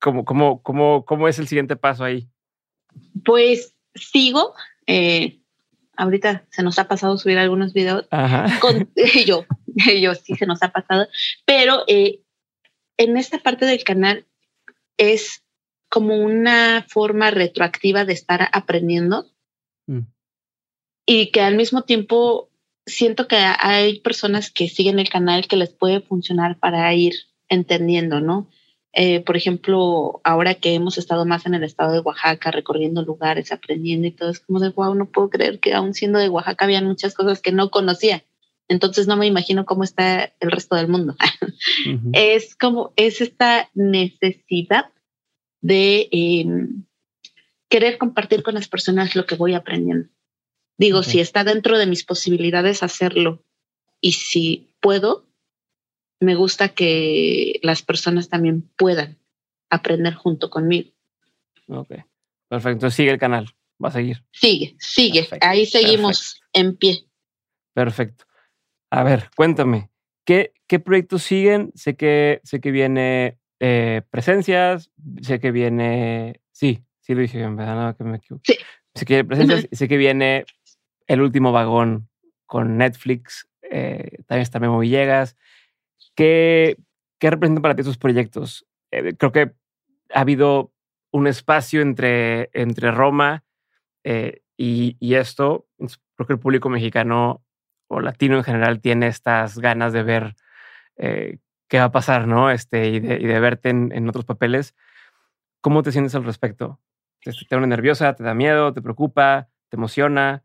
[0.00, 2.28] ¿cómo, cómo, cómo, ¿Cómo es el siguiente paso ahí?
[3.24, 4.54] Pues sigo.
[4.86, 5.40] Eh,
[5.96, 8.06] ahorita se nos ha pasado subir algunos videos.
[8.60, 8.90] Con,
[9.26, 9.44] yo,
[10.00, 11.08] yo sí se nos ha pasado.
[11.44, 12.20] Pero eh,
[12.96, 14.26] en esta parte del canal
[14.96, 15.42] es
[15.88, 19.26] como una forma retroactiva de estar aprendiendo.
[19.88, 20.00] Mm.
[21.06, 22.50] y que al mismo tiempo
[22.86, 27.14] siento que hay personas que siguen el canal que les puede funcionar para ir
[27.48, 28.48] entendiendo, ¿no?
[28.92, 33.52] Eh, por ejemplo, ahora que hemos estado más en el estado de Oaxaca, recorriendo lugares,
[33.52, 36.64] aprendiendo y todo, es como de, wow, no puedo creer que aún siendo de Oaxaca
[36.64, 38.24] había muchas cosas que no conocía.
[38.68, 41.14] Entonces no me imagino cómo está el resto del mundo.
[42.12, 44.86] Es como, es esta necesidad
[45.60, 46.84] de em,
[47.68, 50.08] querer compartir con las personas lo que voy aprendiendo.
[50.78, 53.42] Digo, si está dentro de mis posibilidades hacerlo
[54.00, 55.26] y si puedo,
[56.20, 59.18] me gusta que las personas también puedan
[59.70, 60.90] aprender junto conmigo.
[61.68, 61.94] Ok,
[62.48, 62.90] perfecto.
[62.90, 63.48] Sigue el canal,
[63.82, 64.22] va a seguir.
[64.32, 65.26] Sigue, sigue.
[65.40, 67.04] Ahí seguimos en pie.
[67.74, 68.24] Perfecto.
[68.90, 69.90] A ver, cuéntame,
[70.24, 71.72] ¿qué, qué proyectos siguen?
[71.74, 74.90] Sé que, sé que viene eh, presencias,
[75.22, 76.40] sé que viene.
[76.52, 78.42] Sí, sí lo dije en verdad, nada que me equivoco.
[78.46, 78.56] Sí.
[78.94, 80.46] Sé que presencias, sé que viene
[81.06, 82.08] el último vagón
[82.46, 85.36] con Netflix, eh, también está Memo Villegas.
[86.14, 86.76] ¿Qué,
[87.18, 88.66] qué representan para ti esos proyectos?
[88.90, 89.52] Eh, creo que
[90.14, 90.72] ha habido
[91.10, 93.44] un espacio entre, entre Roma
[94.04, 95.66] eh, y, y, esto.
[95.78, 97.42] Creo que el público mexicano
[97.88, 100.36] o latino en general tiene estas ganas de ver
[100.96, 101.38] eh,
[101.68, 102.50] qué va a pasar, ¿no?
[102.50, 104.74] Este, y, de, y de verte en, en, otros papeles.
[105.60, 106.80] ¿Cómo te sientes al respecto?
[107.22, 108.14] ¿Te, ¿Te pone nerviosa?
[108.14, 108.72] ¿Te da miedo?
[108.72, 109.48] ¿Te preocupa?
[109.68, 110.44] ¿Te emociona?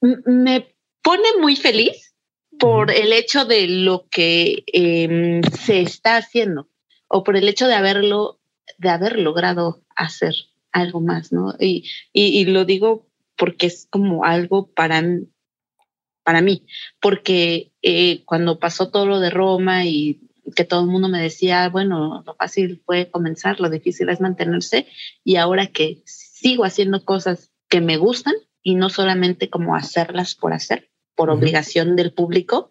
[0.00, 2.14] Me pone muy feliz
[2.58, 6.68] por el hecho de lo que eh, se está haciendo
[7.08, 8.40] o por el hecho de haberlo,
[8.78, 10.34] de haber logrado hacer
[10.72, 11.54] algo más, ¿no?
[11.58, 15.02] Y, y, y lo digo porque es como algo para,
[16.22, 16.66] para mí,
[17.00, 20.20] porque eh, cuando pasó todo lo de Roma y
[20.54, 24.86] que todo el mundo me decía, bueno, lo fácil fue comenzar, lo difícil es mantenerse,
[25.24, 30.52] y ahora que sigo haciendo cosas que me gustan y no solamente como hacerlas por
[30.52, 32.70] hacer, por obligación del público,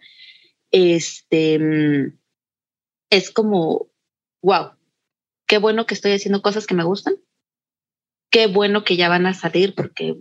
[0.71, 2.13] este,
[3.09, 3.87] es como,
[4.41, 4.71] wow,
[5.47, 7.15] qué bueno que estoy haciendo cosas que me gustan,
[8.29, 10.17] qué bueno que ya van a salir, porque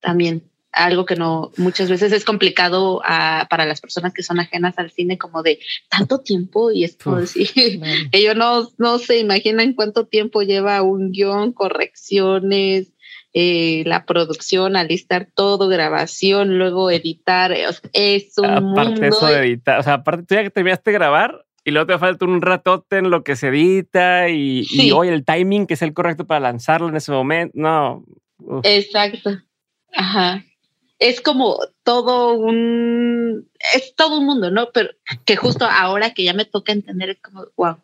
[0.00, 4.78] también algo que no muchas veces es complicado uh, para las personas que son ajenas
[4.78, 7.48] al cine, como de tanto tiempo y es como decir,
[8.12, 12.92] ellos no, no se imaginan cuánto tiempo lleva un guion, correcciones,
[13.38, 17.52] eh, la producción, alistar todo, grabación, luego editar.
[17.52, 19.06] Es un aparte mundo.
[19.08, 21.98] eso de editar, o sea, aparte tú ya que terminaste de grabar y luego te
[21.98, 24.86] falta un ratote en lo que se edita y, sí.
[24.86, 27.52] y hoy el timing que es el correcto para lanzarlo en ese momento.
[27.54, 28.06] No.
[28.38, 28.64] Uf.
[28.64, 29.38] Exacto.
[29.92, 30.42] Ajá.
[30.98, 34.70] Es como todo un, es todo un mundo, ¿no?
[34.72, 34.88] Pero
[35.26, 37.76] que justo ahora que ya me toca entender, es como, wow,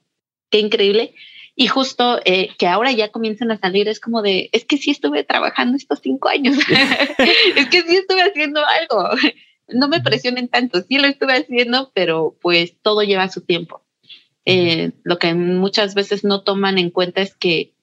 [0.48, 1.14] qué increíble.
[1.54, 4.90] Y justo eh, que ahora ya comienzan a salir, es como de, es que sí
[4.90, 6.56] estuve trabajando estos cinco años,
[7.56, 9.10] es que sí estuve haciendo algo,
[9.68, 13.82] no me presionen tanto, sí lo estuve haciendo, pero pues todo lleva su tiempo.
[14.44, 17.74] Eh, lo que muchas veces no toman en cuenta es que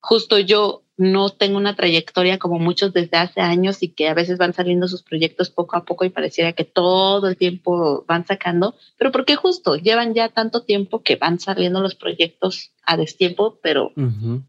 [0.00, 4.36] justo yo no tengo una trayectoria como muchos desde hace años y que a veces
[4.36, 8.74] van saliendo sus proyectos poco a poco y pareciera que todo el tiempo van sacando,
[8.98, 13.92] pero porque justo llevan ya tanto tiempo que van saliendo los proyectos a destiempo, pero
[13.94, 14.44] uh -huh.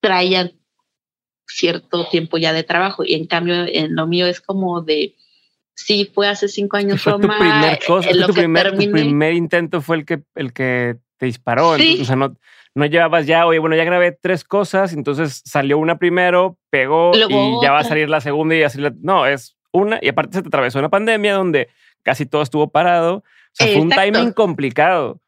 [0.00, 0.52] traían
[1.48, 5.16] cierto tiempo ya de trabajo y en cambio en lo mío es como de
[5.74, 9.80] sí fue hace cinco años fue Roma, tu primer cosa, tu, primer, tu primer intento
[9.80, 11.82] fue el que el que te disparó sí.
[11.82, 12.36] entonces, o sea, no
[12.74, 17.30] no llevabas ya, oye, bueno, ya grabé tres cosas, entonces salió una primero, pegó Luego
[17.32, 17.68] y otra.
[17.68, 18.80] ya va a salir la segunda y así.
[18.80, 21.68] La, no, es una, y aparte se te atravesó una pandemia donde
[22.02, 23.16] casi todo estuvo parado.
[23.16, 23.72] O sea, Exacto.
[23.72, 25.20] fue un timing complicado.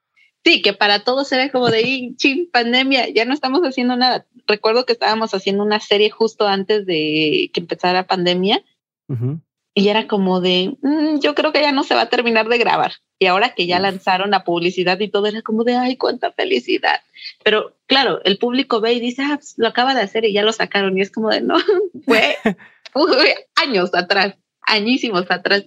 [0.45, 4.27] Sí, que para todos era como de, ching, pandemia, ya no estamos haciendo nada.
[4.47, 8.63] Recuerdo que estábamos haciendo una serie justo antes de que empezara la pandemia.
[9.09, 9.41] Uh -huh.
[9.75, 12.59] Y era como de, mmm, yo creo que ya no se va a terminar de
[12.59, 12.93] grabar.
[13.19, 17.01] Y ahora que ya lanzaron la publicidad y todo, era como de, ay, cuánta felicidad.
[17.45, 20.43] Pero claro, el público ve y dice, ah, pues lo acaba de hacer y ya
[20.43, 20.97] lo sacaron.
[20.97, 21.57] Y es como de, no,
[22.05, 22.37] fue,
[23.57, 25.67] años atrás, añísimos atrás.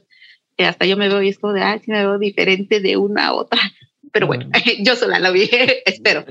[0.57, 2.97] Y hasta yo me veo y es como de, ah, sí me veo diferente de
[2.97, 3.59] una a otra.
[4.11, 4.49] Pero bueno,
[4.79, 5.49] yo sola lo vi,
[5.85, 6.25] espero.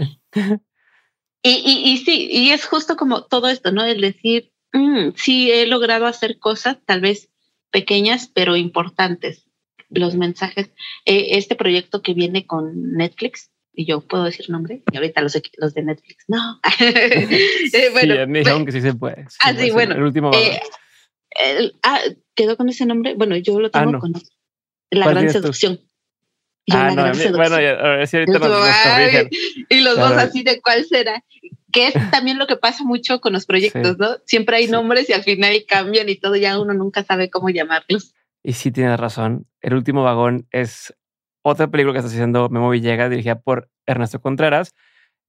[1.43, 3.85] Y, y, y, sí, y es justo como todo esto, ¿no?
[3.85, 7.29] El decir, mmm, sí, he logrado hacer cosas, tal vez
[7.71, 9.47] pequeñas pero importantes.
[9.91, 10.71] Los mensajes,
[11.05, 15.41] eh, este proyecto que viene con Netflix, y yo puedo decir nombre, y ahorita los,
[15.59, 16.61] los de Netflix, no.
[16.81, 19.29] eh, bueno, sí, pues, aunque sí se puede.
[19.29, 19.95] Sí ah, sí, bueno.
[19.95, 20.31] El último.
[20.33, 20.61] Eh,
[21.31, 22.01] el, ah,
[22.35, 23.15] ¿Quedó con ese nombre?
[23.15, 24.01] Bueno, yo lo tengo ah, no.
[24.01, 24.13] con
[24.91, 25.81] La Gran Seducción.
[26.71, 27.57] Ah, no, mí, bueno,
[28.07, 29.27] si ahorita nos, nos
[29.69, 31.23] Y los dos así de cuál será.
[31.71, 34.17] que es también lo que pasa mucho con los proyectos, ¿no?
[34.25, 38.15] Siempre hay nombres y al final cambian y todo, ya uno nunca sabe cómo llamarlos.
[38.43, 39.47] Y sí tienes razón.
[39.61, 40.95] El último vagón es
[41.45, 44.75] otra película que está haciendo Memo Villegas, dirigida por Ernesto Contreras.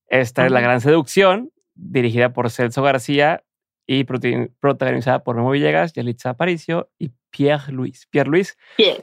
[0.08, 3.44] Esta es La Gran Seducción, dirigida por Celso García
[3.86, 8.08] y protagonizada por Memo Villegas, Yalitza Aparicio y Pierre Luis.
[8.10, 8.58] Pierre Luis.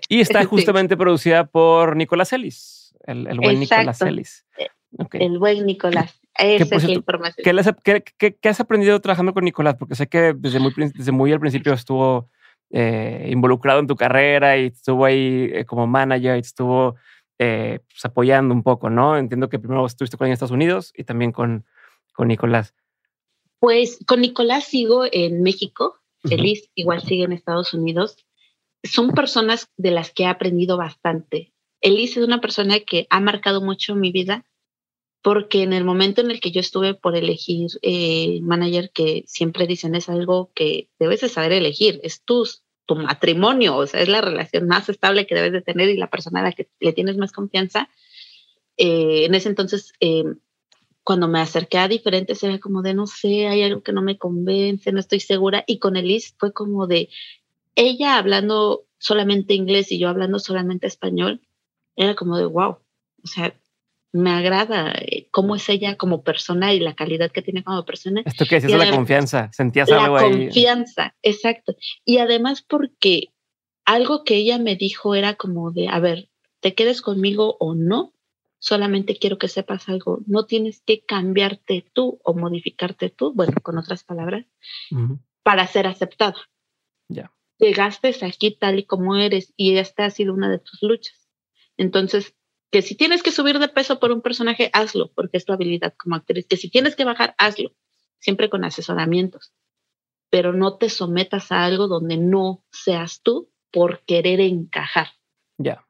[0.08, 4.46] Y está justamente producida por Nicolás Ellis, el, buen Nicolás Ellis.
[4.58, 4.68] Eh,
[5.12, 6.18] el buen Nicolás.
[6.38, 7.44] Esa es la información.
[7.84, 9.76] ¿qué, has aprendido trabajando con Nicolás?
[9.78, 12.30] Porque sé que desde muy, desde muy al principio estuvo
[12.72, 16.96] eh, involucrado en tu carrera y estuvo ahí eh, como manager y estuvo
[17.38, 19.16] pues, apoyando un poco, ¿no?
[19.16, 21.64] Entiendo que primero estuviste con él en Estados Unidos y también con,
[22.12, 22.72] con Nicolás.
[23.58, 28.16] Pues con Nicolás sigo en México, Feliz igual sigue en Estados Unidos.
[28.84, 31.52] Son personas de las que he aprendido bastante.
[31.80, 34.44] Elise es una persona que ha marcado mucho mi vida
[35.22, 39.66] porque en el momento en el que yo estuve por elegir eh, manager, que siempre
[39.66, 42.44] dicen es algo que debes de saber elegir, es tu,
[42.86, 46.10] tu matrimonio, o sea, es la relación más estable que debes de tener y la
[46.10, 47.88] persona a la que le tienes más confianza.
[48.76, 50.24] Eh, en ese entonces eh,
[51.04, 54.18] cuando me acerqué a diferentes era como de no sé, hay algo que no me
[54.18, 55.62] convence, no estoy segura.
[55.68, 57.08] Y con Elise fue como de
[57.76, 61.40] ella hablando solamente inglés y yo hablando solamente español,
[61.96, 62.78] era como de wow,
[63.22, 63.54] o sea,
[64.12, 68.22] me agrada eh, cómo es ella como persona y la calidad que tiene como persona.
[68.24, 70.30] Esto que es la confianza, sentías algo ahí.
[70.30, 71.74] La confianza, exacto.
[72.04, 73.32] Y además porque
[73.84, 76.28] algo que ella me dijo era como de, a ver,
[76.60, 78.12] te quedes conmigo o no,
[78.58, 83.78] solamente quiero que sepas algo, no tienes que cambiarte tú o modificarte tú, bueno, con
[83.78, 84.46] otras palabras,
[85.42, 86.38] para ser aceptado.
[87.08, 87.32] Ya.
[87.58, 91.28] Llegaste aquí tal y como eres y esta ha sido una de tus luchas.
[91.76, 92.34] Entonces,
[92.72, 95.94] que si tienes que subir de peso por un personaje, hazlo, porque es tu habilidad
[95.98, 96.46] como actriz.
[96.46, 97.72] Que si tienes que bajar, hazlo,
[98.18, 99.52] siempre con asesoramientos.
[100.30, 105.08] Pero no te sometas a algo donde no seas tú por querer encajar.
[105.58, 105.86] Ya.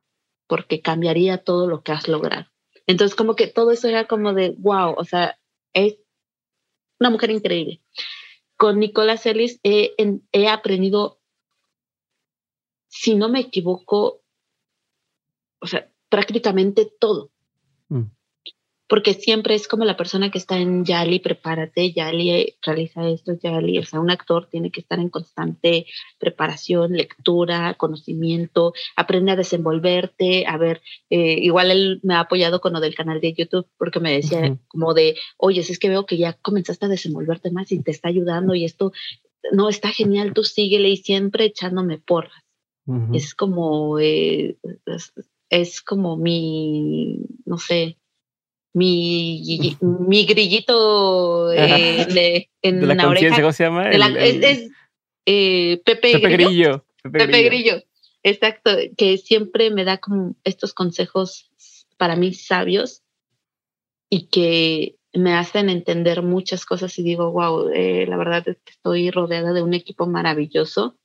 [0.49, 2.51] Porque cambiaría todo lo que has logrado.
[2.89, 5.39] Entonces, como que todo eso era como de, wow, o sea,
[5.73, 5.99] es
[6.99, 7.81] una mujer increíble.
[8.57, 9.95] Con Nicolás Ellis he,
[10.33, 11.21] he aprendido,
[12.89, 14.25] si no me equivoco,
[15.61, 17.31] o sea, prácticamente todo.
[17.89, 18.05] Mm
[18.93, 23.33] porque siempre es como la persona que está en Yali, prepárate, Yali eh, realiza esto,
[23.43, 25.87] Yali, o sea, un actor tiene que estar en constante
[26.19, 32.75] preparación, lectura, conocimiento, aprende a desenvolverte, a ver, eh, igual él me ha apoyado con
[32.75, 36.19] lo del canal de YouTube, porque me decía como de, oye, es que veo que
[36.19, 38.93] ya comenzaste a desenvolverte más y te está ayudando y esto,
[39.53, 42.45] no, está genial, tú síguele y siempre echándome porras.
[43.15, 45.15] Es como, eh, es
[45.83, 47.99] como mi, no sé,
[48.73, 53.37] mi, mi grillito eh, en la, oreja.
[53.37, 53.91] ¿Cómo se llama?
[53.91, 54.71] es,
[55.27, 56.85] eh, Pepe, Grillo.
[57.03, 57.83] Pepe, Grillo.
[58.23, 61.51] Exacto, que siempre me da como estos consejos
[61.97, 63.03] para mí sabios
[64.09, 68.73] y que me hacen entender muchas cosas y digo, wow, eh, la verdad es que
[68.73, 70.97] estoy rodeada de un equipo maravilloso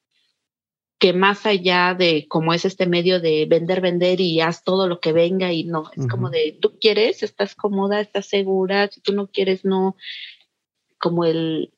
[1.00, 5.00] que más allá de cómo es este medio de vender, vender y haz todo lo
[5.00, 9.14] que venga y no, es como de, tú quieres, estás cómoda, estás segura, si tú
[9.14, 9.95] no quieres, no,
[10.98, 11.72] como el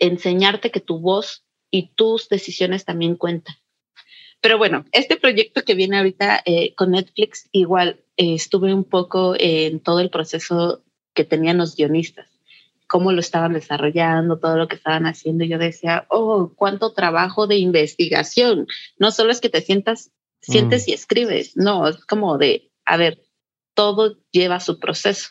[0.00, 3.54] enseñarte que tu voz y tus decisiones también cuentan.
[4.40, 9.34] Pero bueno, este proyecto que viene ahorita eh, con Netflix, igual eh, estuve un poco
[9.38, 10.82] en todo el proceso
[11.14, 12.33] que tenían los guionistas
[12.94, 15.44] cómo lo estaban desarrollando, todo lo que estaban haciendo.
[15.44, 18.68] Yo decía, oh, cuánto trabajo de investigación.
[19.00, 20.90] No solo es que te sientas, sientes mm.
[20.90, 23.20] y escribes, no, es como de, a ver,
[23.74, 25.30] todo lleva su proceso.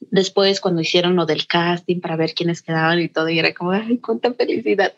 [0.00, 3.72] Después, cuando hicieron lo del casting para ver quiénes quedaban y todo, y era como,
[3.72, 4.94] ay, cuánta felicidad.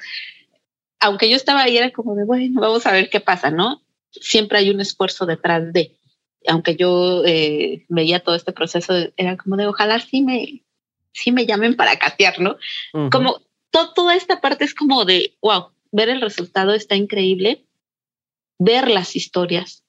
[1.01, 3.83] Aunque yo estaba ahí, era como de, bueno, vamos a ver qué pasa, ¿no?
[4.13, 5.97] Siempre hay un esfuerzo detrás de,
[6.47, 10.63] aunque yo eh, veía todo este proceso, era como de, ojalá sí me,
[11.13, 12.57] sí me llamen para catear, ¿no?
[13.11, 17.67] Como toda esta parte es como de, wow, ver el resultado está increíble,
[18.59, 19.85] ver las historias,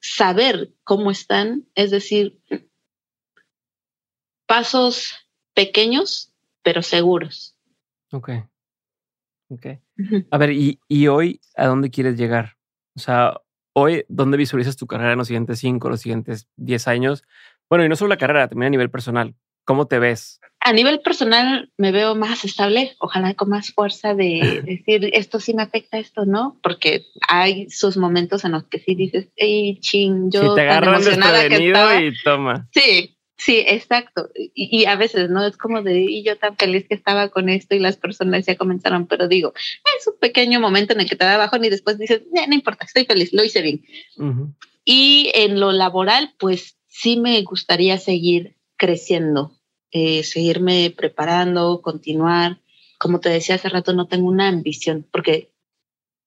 [0.00, 2.38] saber cómo están, es decir,
[4.46, 5.14] pasos
[5.54, 6.32] pequeños,
[6.62, 7.56] pero seguros.
[8.12, 8.30] Ok.
[9.48, 9.66] Ok.
[10.30, 12.56] A ver, ¿y, ¿y, hoy a dónde quieres llegar?
[12.94, 13.40] O sea,
[13.72, 17.24] hoy, ¿dónde visualizas tu carrera en los siguientes cinco, los siguientes diez años?
[17.68, 19.34] Bueno, y no solo la carrera, también a nivel personal.
[19.70, 20.40] ¿Cómo te ves?
[20.58, 25.54] A nivel personal me veo más estable, ojalá con más fuerza de decir esto sí
[25.54, 30.30] me afecta, esto no, porque hay sus momentos en los que sí dices, hey, ching,
[30.30, 32.02] yo si te agarran emocionada que estaba.
[32.02, 32.68] y toma.
[32.74, 34.28] Sí, Sí, exacto.
[34.34, 35.46] Y, a veces, ¿no?
[35.46, 38.56] Es como de, y yo tan feliz que estaba con esto y las personas ya
[38.56, 39.54] comenzaron, pero digo,
[39.98, 42.84] es un pequeño momento en el que te da abajo y después dices, no importa,
[42.84, 43.82] estoy feliz, lo hice bien.
[44.84, 49.52] Y en lo laboral, pues sí me gustaría seguir creciendo,
[49.92, 52.60] eh, seguirme preparando, continuar.
[52.98, 55.50] Como te decía hace rato, no tengo una ambición, porque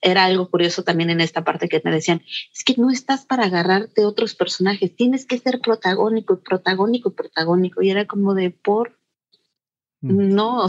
[0.03, 2.21] era algo curioso también en esta parte que me decían,
[2.53, 7.81] es que no estás para agarrarte otros personajes, tienes que ser protagónico, protagónico, protagónico.
[7.81, 8.99] Y era como de por,
[10.01, 10.33] mm.
[10.35, 10.67] no,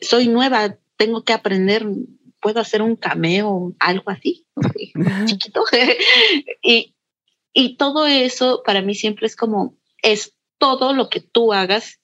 [0.00, 1.86] soy nueva, tengo que aprender,
[2.40, 4.46] puedo hacer un cameo, algo así,
[5.26, 5.62] chiquito.
[6.62, 6.96] y,
[7.52, 12.00] y todo eso para mí siempre es como, es todo lo que tú hagas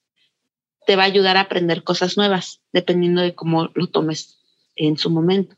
[0.85, 4.39] te va a ayudar a aprender cosas nuevas, dependiendo de cómo lo tomes
[4.75, 5.55] en su momento.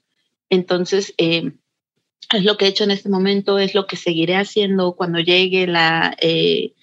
[0.49, 1.51] Entonces, eh,
[2.33, 5.67] es lo que he hecho en este momento, es lo que seguiré haciendo cuando llegue
[5.67, 6.73] la, eh,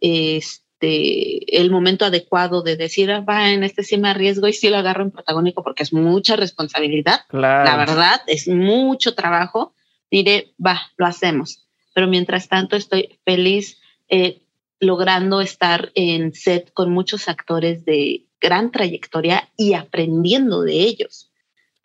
[0.00, 4.68] este, el momento adecuado de decir, ah, va, en este sí me arriesgo y sí
[4.68, 7.20] lo agarro en protagónico porque es mucha responsabilidad.
[7.30, 9.74] La verdad, es mucho trabajo.
[10.10, 11.68] Diré, va, lo hacemos.
[11.94, 14.42] Pero mientras tanto, estoy feliz eh,
[14.80, 21.28] logrando estar en set con muchos actores de gran trayectoria y aprendiendo de ellos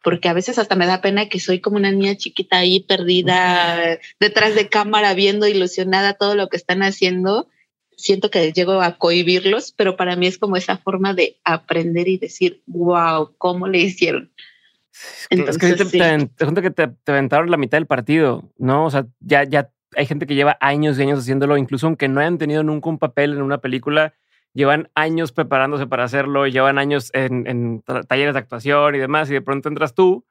[0.03, 3.97] porque a veces hasta me da pena que soy como una niña chiquita ahí perdida
[4.19, 7.47] detrás de cámara viendo ilusionada todo lo que están haciendo.
[7.95, 12.17] Siento que llego a cohibirlos, pero para mí es como esa forma de aprender y
[12.17, 14.29] decir, wow, ¿cómo le hicieron?
[15.29, 18.85] Entonces, es que te, te, que te, te aventaron la mitad del partido, ¿no?
[18.85, 22.19] O sea, ya, ya hay gente que lleva años y años haciéndolo, incluso aunque no
[22.19, 24.13] hayan tenido nunca un papel en una película,
[24.53, 29.41] llevan años preparándose para hacerlo, llevan años en, talleres de actuación y demás, y de
[29.41, 30.25] pronto entras tú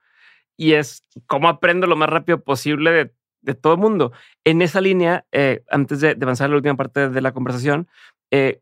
[0.57, 4.13] y es cómo aprendo lo más rápido posible de, todo el mundo.
[4.45, 7.89] En esa línea, eh, antes de, avanzar a la última parte de la conversación,
[8.31, 8.61] eh,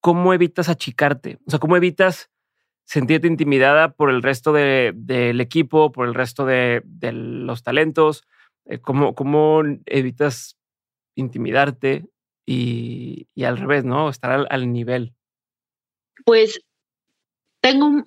[0.00, 1.38] ¿cómo evitas achicarte?
[1.46, 2.30] O sea, ¿cómo evitas
[2.84, 6.82] sentirte intimidada por el resto del equipo, por el resto de,
[7.12, 8.24] los talentos?
[8.66, 10.56] Eh, ¿cómo, ¿Cómo evitas
[11.14, 12.06] intimidarte
[12.44, 14.08] y, al revés, ¿no?
[14.08, 15.14] Estar al, nivel.
[16.24, 16.60] Pues
[17.60, 18.04] tengo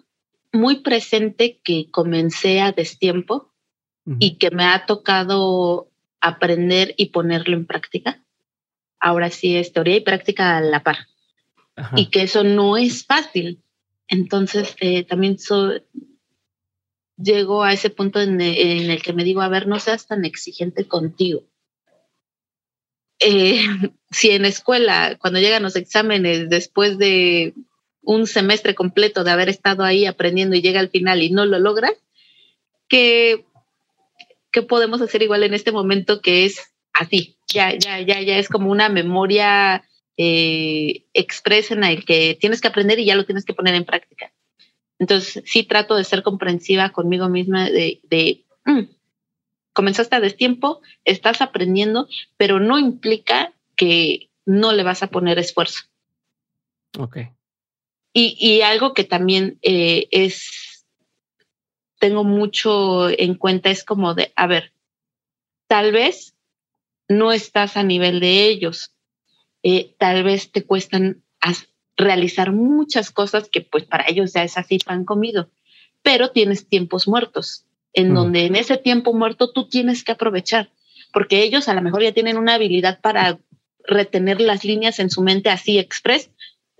[0.53, 3.51] muy presente que comencé a destiempo
[4.18, 5.89] y que me ha tocado
[6.20, 8.24] aprender y ponerlo en práctica.
[8.99, 10.97] Ahora sí es teoría y práctica a la par.
[11.95, 13.62] Y que eso no es fácil.
[14.07, 15.38] Entonces, eh, también
[17.22, 20.26] llego a ese punto en, en, el que me digo, a ver, no seas tan
[20.26, 21.43] exigente contigo.
[23.20, 23.61] Eh,
[24.11, 27.53] si en escuela, cuando llegan los exámenes, después de
[28.01, 31.59] un semestre completo de haber estado ahí aprendiendo y llega al final y no lo
[31.59, 31.91] logra,
[32.88, 33.45] ¿qué,
[34.51, 37.38] qué podemos hacer igual en este momento que es así?
[37.47, 39.84] Ya, ya, ya, ya es como una memoria
[40.17, 43.86] eh, expresa en el que tienes que aprender y ya lo tienes que poner en
[43.86, 44.32] práctica.
[44.99, 48.83] Entonces, sí trato de ser comprensiva conmigo misma de, de mm,
[49.73, 55.83] comenzaste a destiempo, estás aprendiendo, pero no implica que no le vas a poner esfuerzo.
[56.97, 57.17] Ok.
[58.11, 60.85] Y, algo que también eh, es,
[61.99, 64.73] tengo mucho en cuenta es como de, a ver,
[65.67, 66.35] tal vez
[67.07, 68.93] no estás a nivel de ellos,
[69.63, 71.23] eh, tal vez te cuestan
[71.99, 75.49] realizar muchas cosas que pues para ellos ya es así pan comido,
[76.01, 80.69] pero tienes tiempos muertos en donde en ese tiempo muerto tú tienes que aprovechar,
[81.11, 83.39] porque ellos a lo mejor ya tienen una habilidad para
[83.83, 86.29] retener las líneas en su mente así express,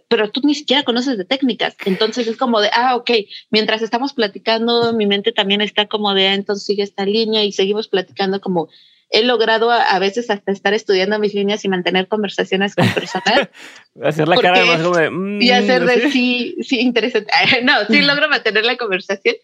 [0.08, 1.76] pero tú ni siquiera conoces de técnicas.
[1.86, 3.12] Entonces es como de, ah, ok,
[3.50, 7.52] mientras estamos platicando, mi mente también está como de, ah, entonces sigue esta línea y
[7.52, 8.70] seguimos platicando como
[9.10, 13.50] he logrado a, veces hasta estar estudiando mis líneas y mantener conversaciones con personas.
[14.04, 17.32] hacer la cara más como de, mm, y hacer de sí, sí, interesante.
[17.64, 19.36] no, sí logro mantener la conversación,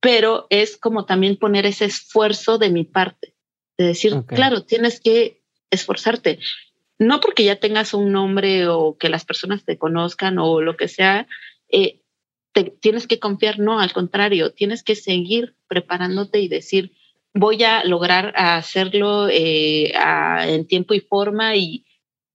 [0.00, 3.34] pero es como también poner ese esfuerzo de mi parte,
[3.76, 6.38] de decir, claro, tienes que esforzarte.
[6.98, 10.86] No porque ya tengas un nombre o que las personas te conozcan o lo que
[10.86, 11.26] sea,
[11.68, 12.00] eh,
[12.52, 16.92] te, tienes que confiar, no, al contrario, tienes que seguir preparándote y decir,
[17.34, 21.84] voy a lograr hacerlo eh, en tiempo y forma y,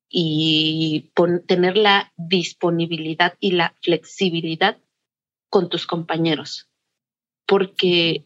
[0.10, 1.12] y
[1.48, 4.78] tener la disponibilidad y la flexibilidad
[5.50, 6.70] con tus compañeros.
[7.46, 8.26] Porque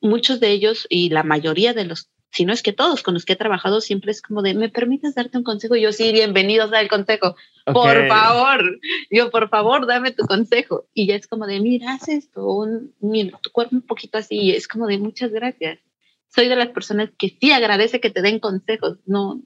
[0.00, 3.24] muchos de ellos y la mayoría de los, si no es que todos con los
[3.24, 5.74] que he trabajado, siempre es como de, ¿me permites darte un consejo?
[5.74, 7.34] yo sí, bienvenidos al consejo.
[7.66, 10.86] Por favor, yo, por favor, dame tu consejo.
[10.94, 14.52] Y ya es como de, mira, haz esto, un, mira, tu cuerpo un poquito así.
[14.52, 15.80] es como de, muchas gracias.
[16.28, 18.98] Soy de las personas que sí agradece que te den consejos.
[19.06, 19.42] No,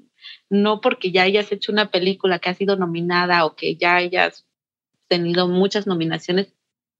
[0.50, 4.46] no porque ya hayas hecho una película que ha sido nominada o que ya hayas
[5.08, 6.52] tenido muchas nominaciones,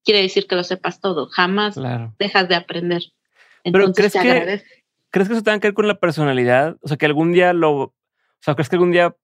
[0.03, 1.27] quiere decir que lo sepas todo.
[1.27, 1.77] Jamás
[2.19, 3.03] dejas de aprender.
[3.65, 4.63] Pero ¿crees que,
[5.15, 6.77] ¿crees que eso tenga que ver con la personalidad?
[6.83, 7.71] O sea, que algún día lo...
[7.73, 7.95] O
[8.41, 9.07] sea, ¿crees que algún día...
[9.07, 9.17] O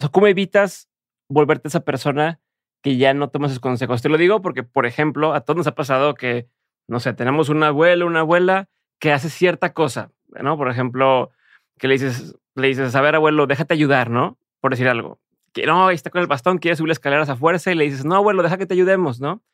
[0.00, 0.88] sea, ¿cómo evitas
[1.28, 2.40] volverte esa persona
[2.82, 4.02] que ya no tomas sus consejos?
[4.02, 6.48] Te lo digo porque, por ejemplo, a todos nos ha pasado que,
[6.88, 8.68] no sé, tenemos un abuelo, una abuela
[8.98, 10.56] que hace cierta cosa, ¿no?
[10.56, 11.30] Por ejemplo,
[11.78, 14.36] que le dices, le dices, a ver, abuelo, déjate ayudar, ¿no?
[14.60, 15.20] Por decir algo.
[15.52, 18.04] Que no, ahí está con el bastón, quiere subir escaleras a fuerza y le dices,
[18.04, 19.44] no, abuelo, deja que te ayudemos, ¿no?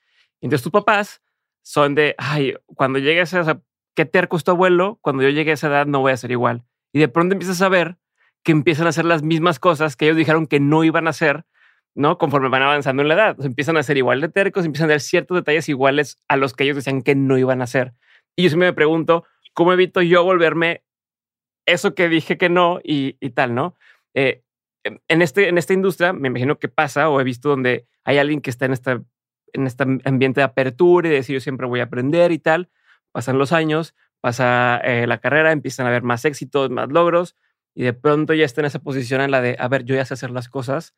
[0.41, 1.23] entonces tus papás
[1.63, 3.61] son de, ay, cuando llegues a esa,
[3.95, 6.31] qué terco es tu abuelo, cuando yo llegue a esa edad no voy a ser
[6.31, 6.65] igual.
[6.93, 7.97] Y de pronto empiezas a ver
[8.43, 11.45] que empiezan a hacer las mismas cosas que ellos dijeron que no iban a hacer,
[11.95, 12.19] ¿no?
[12.19, 13.37] Conforme van avanzando en la edad.
[13.45, 16.65] empiezan a ser igual de tercos, empiezan a dar ciertos detalles iguales a los que
[16.65, 17.95] ellos decían que no iban a hacer.
[18.37, 19.25] Y yo siempre me pregunto,
[19.55, 20.83] ¿cómo evito yo volverme
[21.67, 23.75] eso que dije que no y, tal, ¿no?
[24.13, 24.43] Eh,
[24.85, 28.41] en, este, en esta industria me imagino que pasa o he visto donde hay alguien
[28.41, 29.03] que está en, esta,
[29.53, 32.69] en este ambiente de apertura y de decir yo siempre voy a aprender y tal.
[33.15, 37.37] Pasan los años, pasa eh, la carrera, empiezan a haber más éxitos, más logros
[37.77, 40.05] y de pronto ya está en esa posición en la de, a ver, yo ya
[40.05, 40.97] sé hacer las cosas,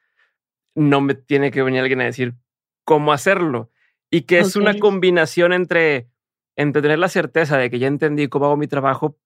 [0.74, 2.36] no me tiene que venir alguien a decir
[2.84, 3.70] cómo hacerlo.
[4.10, 6.08] Y que es una combinación entre,
[6.56, 9.18] entre tener la certeza de que ya entendí cómo hago mi trabajo,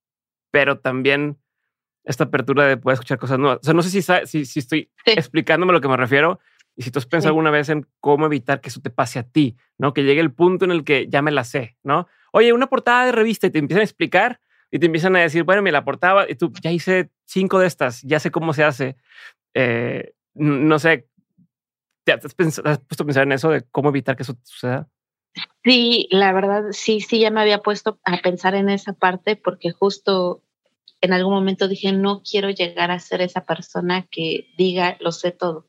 [0.50, 1.38] pero también
[2.02, 3.58] esta apertura de poder escuchar cosas nuevas.
[3.60, 6.40] O sea, no sé si, si, si estoy explicándome a lo que me refiero
[6.74, 9.24] y si tú has pensado alguna vez en cómo evitar que eso te pase a
[9.24, 9.92] ti, ¿no?
[9.92, 12.08] Que llegue el punto en el que ya me la sé, ¿no?
[12.32, 15.42] Oye, una portada de revista y te empiezan a explicar y te empiezan a decir,
[15.42, 18.64] bueno, me la portada y tú ya hice cinco de estas, ya sé cómo se
[18.64, 18.96] hace.
[19.54, 21.08] Eh, no sé,
[22.04, 24.88] ¿te has, puesto a pensar en eso de cómo evitar que eso suceda?
[25.64, 29.70] Sí, la verdad, sí, sí, ya me había puesto a pensar en esa parte porque
[29.70, 30.42] justo
[31.00, 35.30] en algún momento dije, no quiero llegar a ser esa persona que diga, lo sé
[35.30, 35.68] todo.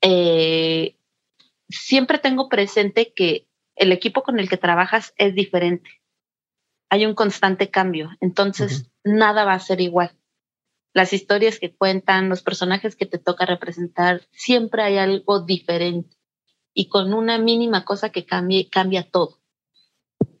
[0.00, 0.96] Eh,
[1.68, 3.46] siempre tengo presente que
[3.76, 5.90] el equipo con el que trabajas es diferente.
[6.90, 10.16] Hay un constante cambio, entonces nada va a ser igual.
[10.94, 16.16] Las historias que cuentan, los personajes que te toca representar, siempre hay algo diferente
[16.74, 19.40] y con una mínima cosa que cambie, cambia todo.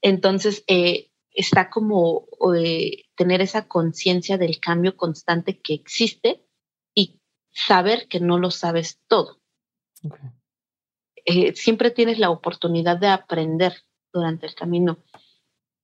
[0.02, 6.44] Entonces, eh, está como eh, tener esa conciencia del cambio constante que existe
[6.94, 7.20] y
[7.50, 9.40] saber que no lo sabes todo.
[11.24, 13.74] Eh, siempre tienes la oportunidad de aprender
[14.12, 14.98] durante el camino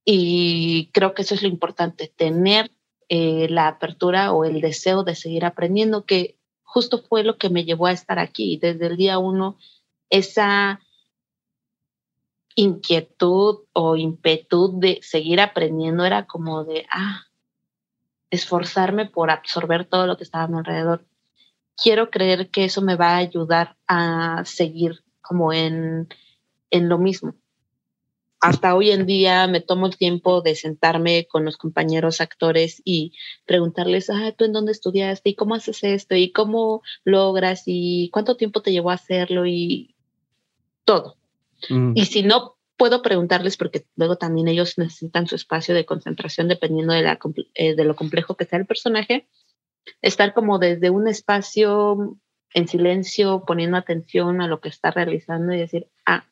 [0.05, 2.70] y creo que eso es lo importante, tener
[3.11, 7.86] la apertura o el deseo de seguir aprendiendo, que justo fue lo que me llevó
[7.86, 8.59] a estar aquí.
[8.59, 9.57] Desde el día uno
[10.11, 10.80] esa
[12.55, 17.22] inquietud o impetud de seguir aprendiendo era como de, ah,
[18.30, 21.07] esforzarme por absorber todo lo que estaba a mi alrededor.
[21.76, 26.09] Quiero creer que eso me va a ayudar a seguir como en,
[26.70, 27.35] en lo mismo.
[28.41, 33.12] Hasta hoy en día me tomo el tiempo de sentarme con los compañeros actores y
[33.47, 35.31] preguntarles, ah, ¿tú en dónde estudiaste?
[35.31, 36.14] ¿Y cómo haces esto?
[36.14, 37.64] ¿Y cómo logras?
[37.66, 39.45] ¿Y cuánto tiempo te llevó a hacerlo?
[39.45, 39.97] Y
[40.85, 41.16] todo.
[41.68, 41.93] Mm.
[41.97, 46.95] Y si no puedo preguntarles, porque luego también ellos necesitan su espacio de concentración dependiendo
[46.95, 47.18] de, la,
[47.55, 49.26] eh, de lo complejo que sea el personaje,
[50.01, 52.16] estar como desde un espacio
[52.55, 56.26] en silencio, poniendo atención a lo que está realizando y decir, ah,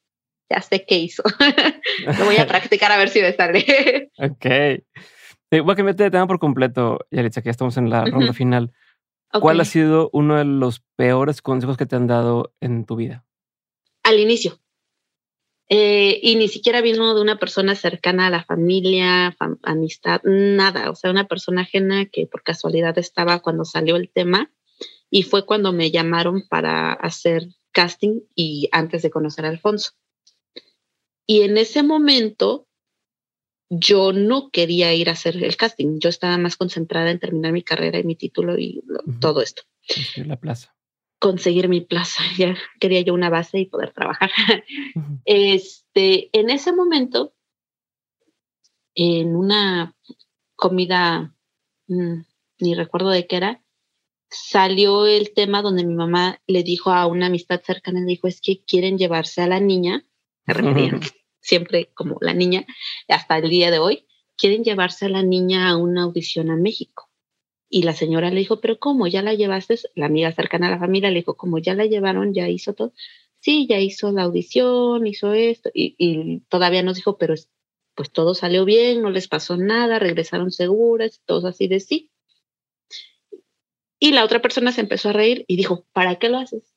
[0.50, 1.22] ya sé qué hizo.
[2.18, 4.10] lo voy a practicar a ver si me sale.
[4.18, 5.62] ok.
[5.62, 8.72] voy a cambiarte de tema por completo, Yalitza, que ya estamos en la ronda final.
[9.40, 13.26] ¿Cuál ha sido uno de los peores consejos que te han dado en tu vida?
[14.06, 14.60] al inicio.
[15.68, 20.90] Eh, y ni siquiera vino de una persona cercana a la familia, amistad, nada.
[20.90, 24.52] O sea, una persona ajena que por casualidad estaba cuando salió el tema
[25.10, 29.92] y fue cuando me llamaron para hacer casting y antes de conocer a Alfonso.
[31.26, 32.66] Y en ese momento
[33.68, 35.98] yo no quería ir a hacer el casting.
[35.98, 38.82] Yo estaba más concentrada en terminar mi carrera y mi título y
[39.20, 39.62] todo esto.
[40.16, 40.76] La plaza
[41.18, 42.22] conseguir mi plaza.
[42.38, 44.30] Ya quería yo una base y poder trabajar.
[45.24, 47.34] Este, en ese momento,
[48.94, 49.94] en una
[50.54, 51.34] comida,
[51.88, 52.22] mm,
[52.60, 53.62] ni recuerdo de qué era,
[54.30, 58.40] salió el tema donde mi mamá le dijo a una amistad cercana, le dijo, es
[58.40, 60.04] que quieren llevarse a la niña,
[61.40, 62.66] siempre como la niña,
[63.08, 64.06] hasta el día de hoy,
[64.36, 67.10] quieren llevarse a la niña a una audición a México.
[67.68, 69.06] Y la señora le dijo, pero ¿cómo?
[69.06, 69.76] ¿Ya la llevaste?
[69.94, 72.32] La amiga cercana a la familia le dijo, ¿cómo ya la llevaron?
[72.32, 72.92] ¿Ya hizo todo?
[73.40, 75.70] Sí, ya hizo la audición, hizo esto.
[75.74, 77.34] Y, todavía nos dijo, pero
[77.94, 82.10] pues todo salió bien, no les pasó nada, regresaron seguras, todos así de sí.
[83.98, 86.74] Y la otra persona se empezó a reír y dijo, ¿para qué lo haces?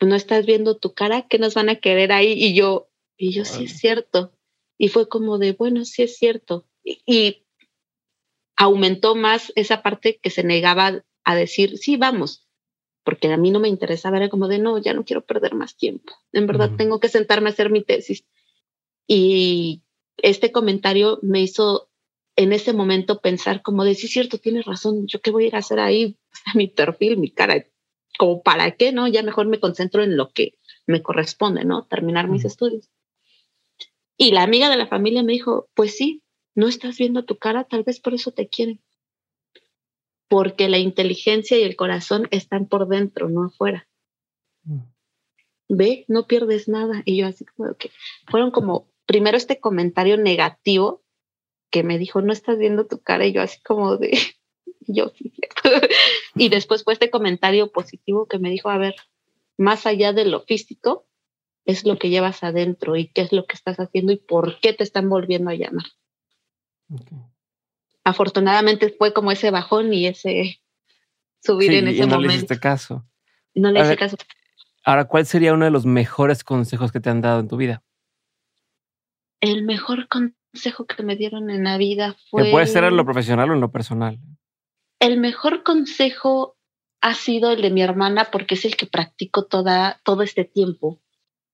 [0.00, 2.32] No estás viendo tu cara, ¿qué nos van a querer ahí?
[2.32, 4.32] Y yo, y yo, sí es cierto.
[4.76, 6.66] Y fue como de, bueno, sí es cierto.
[6.84, 7.42] Y,
[8.56, 12.46] aumentó más esa parte que se negaba a decir, sí, vamos,
[13.04, 15.76] porque a mí no me interesaba, era como de, no, ya no quiero perder más
[15.76, 16.12] tiempo.
[16.32, 18.24] En verdad, tengo que sentarme a hacer mi tesis.
[19.06, 19.82] Y
[20.18, 21.90] este comentario me hizo
[22.36, 25.54] en ese momento pensar como de, sí, cierto, tienes razón, yo qué voy a ir
[25.56, 26.18] a hacer ahí,
[26.54, 27.66] mi perfil, mi cara,
[28.18, 29.08] como para qué, ¿no?
[29.08, 30.54] Ya mejor me concentro en lo que
[30.86, 31.86] me corresponde, ¿no?
[31.86, 32.90] Terminar mis estudios.
[34.16, 36.22] Y la amiga de la familia me dijo, pues sí,
[36.54, 38.80] no estás viendo tu cara, tal vez por eso te quieren.
[40.28, 43.88] Porque la inteligencia y el corazón están por dentro, no afuera.
[44.64, 44.80] Mm.
[45.68, 47.02] Ve, no pierdes nada.
[47.04, 47.90] Y yo así como que
[48.30, 51.02] fueron como primero este comentario negativo
[51.72, 54.12] que me dijo, no estás viendo tu cara, y yo así como de,
[54.80, 55.32] yo sí,
[56.36, 58.94] y después fue este comentario positivo que me dijo, a ver,
[59.58, 61.06] más allá de lo físico,
[61.64, 64.72] es lo que llevas adentro y qué es lo que estás haciendo y por qué
[64.72, 65.86] te están volviendo a llamar.
[68.04, 70.60] Afortunadamente fue como ese bajón y ese
[71.40, 72.28] subir en ese no momento.
[72.28, 73.06] Le hiciste caso.
[73.54, 74.16] No le hice caso.
[74.84, 77.84] Ahora, ¿cuál sería uno de los mejores consejos que te han dado en tu vida?
[79.40, 82.44] El mejor consejo que me dieron en la vida fue.
[82.44, 84.18] Que puede ser en lo profesional o en lo personal.
[85.00, 86.56] El mejor consejo
[87.00, 91.00] ha sido el de mi hermana porque es el que practico toda, todo este tiempo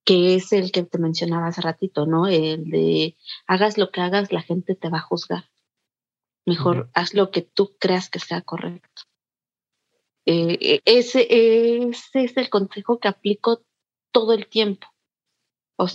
[0.09, 2.27] que es el que te mencionaba hace ratito, ¿no?
[2.29, 3.15] El de
[3.47, 5.51] hagas lo que hagas, la gente te va a juzgar.
[6.47, 9.03] Mejor haz lo que tú creas que sea correcto.
[10.25, 13.61] Eh, e, ese, ese, es el consejo que aplico
[14.11, 14.87] todo el tiempo.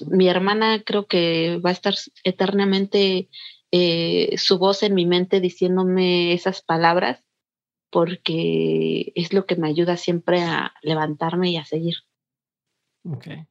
[0.10, 3.30] Mi hermana creo que va a estar eternamente
[3.72, 7.24] eh, su voz en mi mente diciéndome esas palabras
[7.90, 11.98] porque es lo que me ayuda siempre a levantarme y a seguir.
[13.04, 13.46] Okay.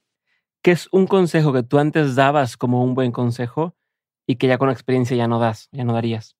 [0.62, 3.76] ¿Qué es un consejo que tú antes dabas como un buen consejo
[4.26, 6.36] y que ya con experiencia ya no das, ya no darías?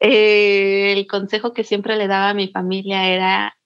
[0.00, 3.56] Eh, el consejo que siempre le daba a mi familia era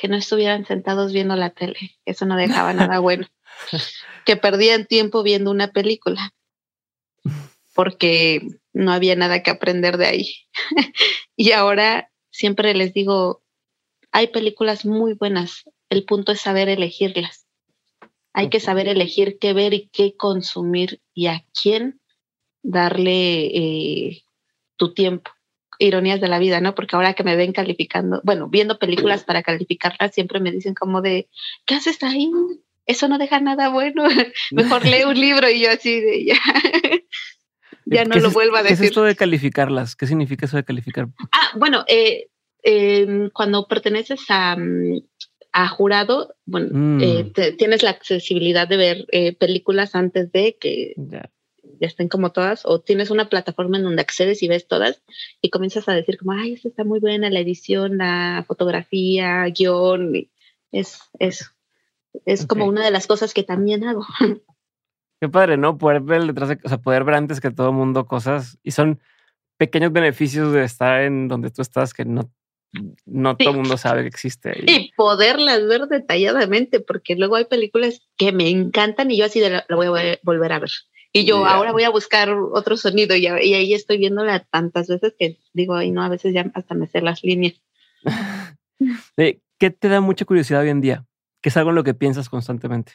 [0.00, 1.98] que no estuvieran sentados viendo la tele.
[2.06, 3.26] Eso no dejaba nada bueno.
[4.24, 6.32] Que perdían tiempo viendo una película
[7.74, 8.40] porque
[8.72, 10.34] no había nada que aprender de ahí.
[11.36, 13.42] y ahora siempre les digo,
[14.10, 15.64] hay películas muy buenas.
[15.90, 17.46] El punto es saber elegirlas.
[18.32, 22.00] Hay que saber elegir qué ver y qué consumir y a quién
[22.62, 24.22] darle eh,
[24.76, 25.30] tu tiempo.
[25.80, 26.74] Ironías de la vida, ¿no?
[26.74, 31.00] Porque ahora que me ven calificando, bueno, viendo películas para calificarlas, siempre me dicen como
[31.00, 31.28] de,
[31.66, 32.30] ¿qué haces ahí?
[32.86, 34.04] Eso no deja nada bueno.
[34.52, 36.34] Mejor lee un libro y yo así de ya.
[37.86, 38.78] ya no lo vuelvo a decir.
[38.78, 39.96] ¿Qué es esto de calificarlas?
[39.96, 41.08] ¿Qué significa eso de calificar?
[41.32, 42.28] Ah, bueno, eh,
[42.62, 45.00] em, cuando perteneces a, mm,
[45.52, 47.56] a jurado, bueno, eh, mm.
[47.56, 51.30] tienes la accesibilidad de ver eh, películas antes de que ya
[51.86, 55.02] estén como todas, o tienes una plataforma en donde accedes y ves todas
[55.40, 60.28] y comienzas a decir como, ay, esta está muy buena, la edición, la fotografía, guion,
[60.72, 61.46] es eso.
[62.24, 64.04] Es como una de las cosas que también hago.
[65.20, 65.76] Qué padre, ¿no?
[65.76, 68.70] Poder ver detrás de, o sea, poder ver antes que todo el mundo cosas y
[68.70, 69.00] son
[69.58, 72.30] pequeños beneficios de estar en donde tú estás que no
[73.04, 74.52] no todo el mundo sabe que existe.
[74.66, 79.50] Y poderlas ver detalladamente, porque luego hay películas que me encantan y yo así de
[79.50, 80.70] la, voy a volver a ver.
[81.12, 85.38] Y yo ahora voy a buscar otro sonido y, ahí estoy viéndola tantas veces que
[85.52, 87.60] digo, ay no, a veces ya hasta me sé las líneas.
[89.16, 91.06] ¿Qué te da mucha curiosidad hoy en día?
[91.42, 92.92] ¿Qué es algo en lo que piensas constantemente?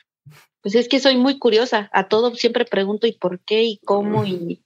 [0.61, 4.25] Pues es que soy muy curiosa, a todo siempre pregunto y por qué y cómo
[4.25, 4.63] y...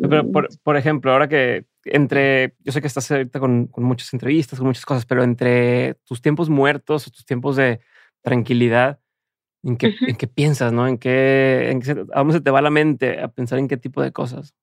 [0.00, 4.58] Pero por, por ejemplo, ahora que entre, yo sé que estás ahorita con, muchas entrevistas,
[4.58, 7.80] con muchas cosas, pero entre tus tiempos muertos o tus tiempos de
[8.22, 9.00] tranquilidad,
[9.62, 10.86] ¿en qué, ¿en qué piensas, no?
[10.86, 13.76] ¿En qué, en qué, ¿A dónde se te va la mente a pensar en qué
[13.76, 14.54] tipo de cosas?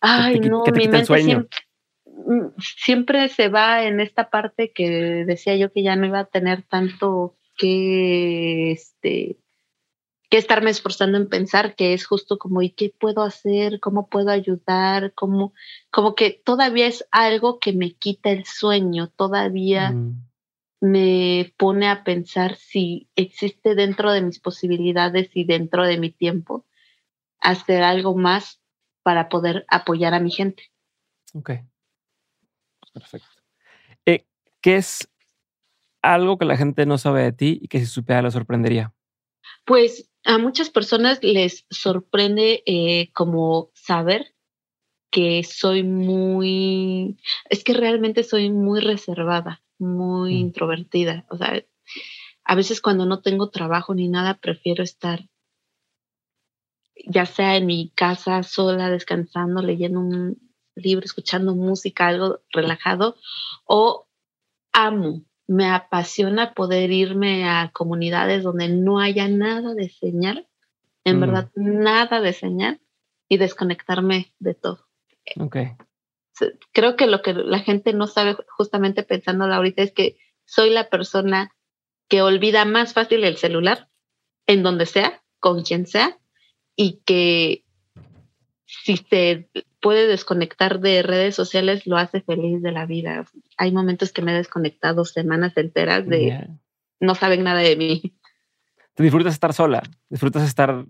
[0.00, 1.48] Ay, no, mi mente siempre,
[2.04, 6.26] mm, siempre se va en esta parte que decía yo que ya no iba a
[6.26, 9.38] tener tanto que, este,
[10.30, 13.80] que estarme esforzando en pensar que es justo como, ¿y qué puedo hacer?
[13.80, 15.12] ¿Cómo puedo ayudar?
[15.14, 15.54] ¿Cómo?
[15.90, 20.24] Como que todavía es algo que me quita el sueño, todavía mm.
[20.84, 26.66] Me pone a pensar si existe dentro de mis posibilidades y dentro de mi tiempo
[27.40, 28.60] hacer algo más
[29.02, 30.64] para poder apoyar a mi gente.
[31.32, 31.52] Ok.
[32.92, 33.28] Perfecto.
[34.04, 34.26] Eh,
[34.60, 35.08] ¿Qué es
[36.02, 38.92] algo que la gente no sabe de ti y que si supiera lo sorprendería?
[39.64, 44.34] Pues a muchas personas les sorprende eh, como saber
[45.10, 47.16] que soy muy,
[47.48, 50.38] es que realmente soy muy reservada, muy Mm.
[50.38, 51.26] introvertida.
[51.30, 51.62] O sea,
[52.44, 55.28] a veces cuando no tengo trabajo ni nada, prefiero estar
[57.06, 60.38] ya sea en mi casa sola, descansando, leyendo un
[60.76, 63.16] libro, escuchando música, algo relajado,
[63.66, 64.06] o
[64.72, 70.48] amo, me apasiona poder irme a comunidades donde no haya nada de señal,
[71.04, 71.20] en Mm.
[71.20, 72.80] verdad, nada de señal,
[73.28, 74.86] y desconectarme de todo.
[75.38, 75.56] Ok.
[76.72, 80.88] Creo que lo que la gente no sabe justamente pensándolo ahorita es que soy la
[80.88, 81.52] persona
[82.08, 83.88] que olvida más fácil el celular
[84.46, 86.18] en donde sea, con quien sea,
[86.76, 87.64] y que
[88.66, 89.48] si se
[89.80, 93.26] puede desconectar de redes sociales, lo hace feliz de la vida.
[93.56, 96.48] Hay momentos que me he desconectado semanas enteras de Yeah.
[97.00, 98.14] no saben nada de mí.
[98.94, 100.86] Te disfrutas estar sola, disfrutas estar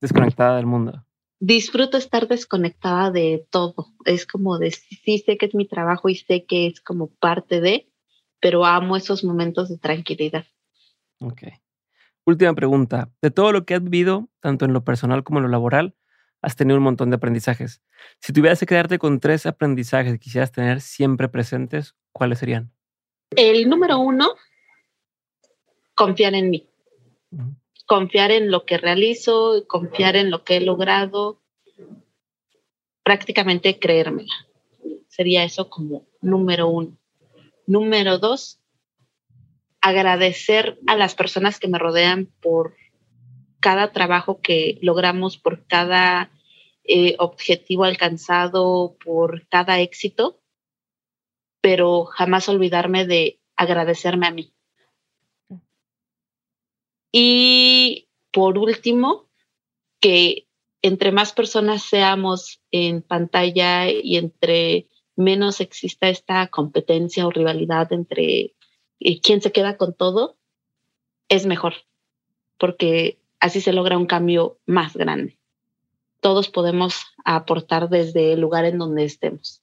[0.00, 1.04] desconectada del mundo.
[1.40, 3.86] Disfruto estar desconectada de todo.
[4.04, 7.62] Es como de sí, sé que es mi trabajo y sé que es como parte
[7.62, 7.90] de,
[8.40, 10.44] pero amo esos momentos de tranquilidad.
[11.18, 11.44] Ok.
[12.26, 13.10] Última pregunta.
[13.22, 15.96] De todo lo que has vivido, tanto en lo personal como en lo laboral,
[16.42, 17.82] has tenido un montón de aprendizajes.
[18.20, 22.72] Si tuvieras que quedarte con tres aprendizajes que quisieras tener siempre presentes, ¿cuáles serían?
[23.30, 24.34] El número uno,
[25.94, 26.68] confiar en mí.
[27.90, 31.42] Confiar en lo que realizo, confiar en lo que he logrado,
[33.02, 34.32] prácticamente creérmela.
[35.08, 36.96] Sería eso como número uno.
[37.66, 38.60] Número dos,
[39.80, 42.76] agradecer a las personas que me rodean por
[43.58, 46.30] cada trabajo que logramos, por cada
[46.84, 50.38] eh, objetivo alcanzado, por cada éxito,
[51.60, 54.54] pero jamás olvidarme de agradecerme a mí.
[57.12, 59.28] Y por último,
[60.00, 60.46] que
[60.82, 68.54] entre más personas seamos en pantalla y entre menos exista esta competencia o rivalidad entre
[69.00, 70.38] eh, quién se queda con todo,
[71.28, 71.74] es mejor,
[72.58, 75.38] porque así se logra un cambio más grande.
[76.20, 79.62] Todos podemos aportar desde el lugar en donde estemos.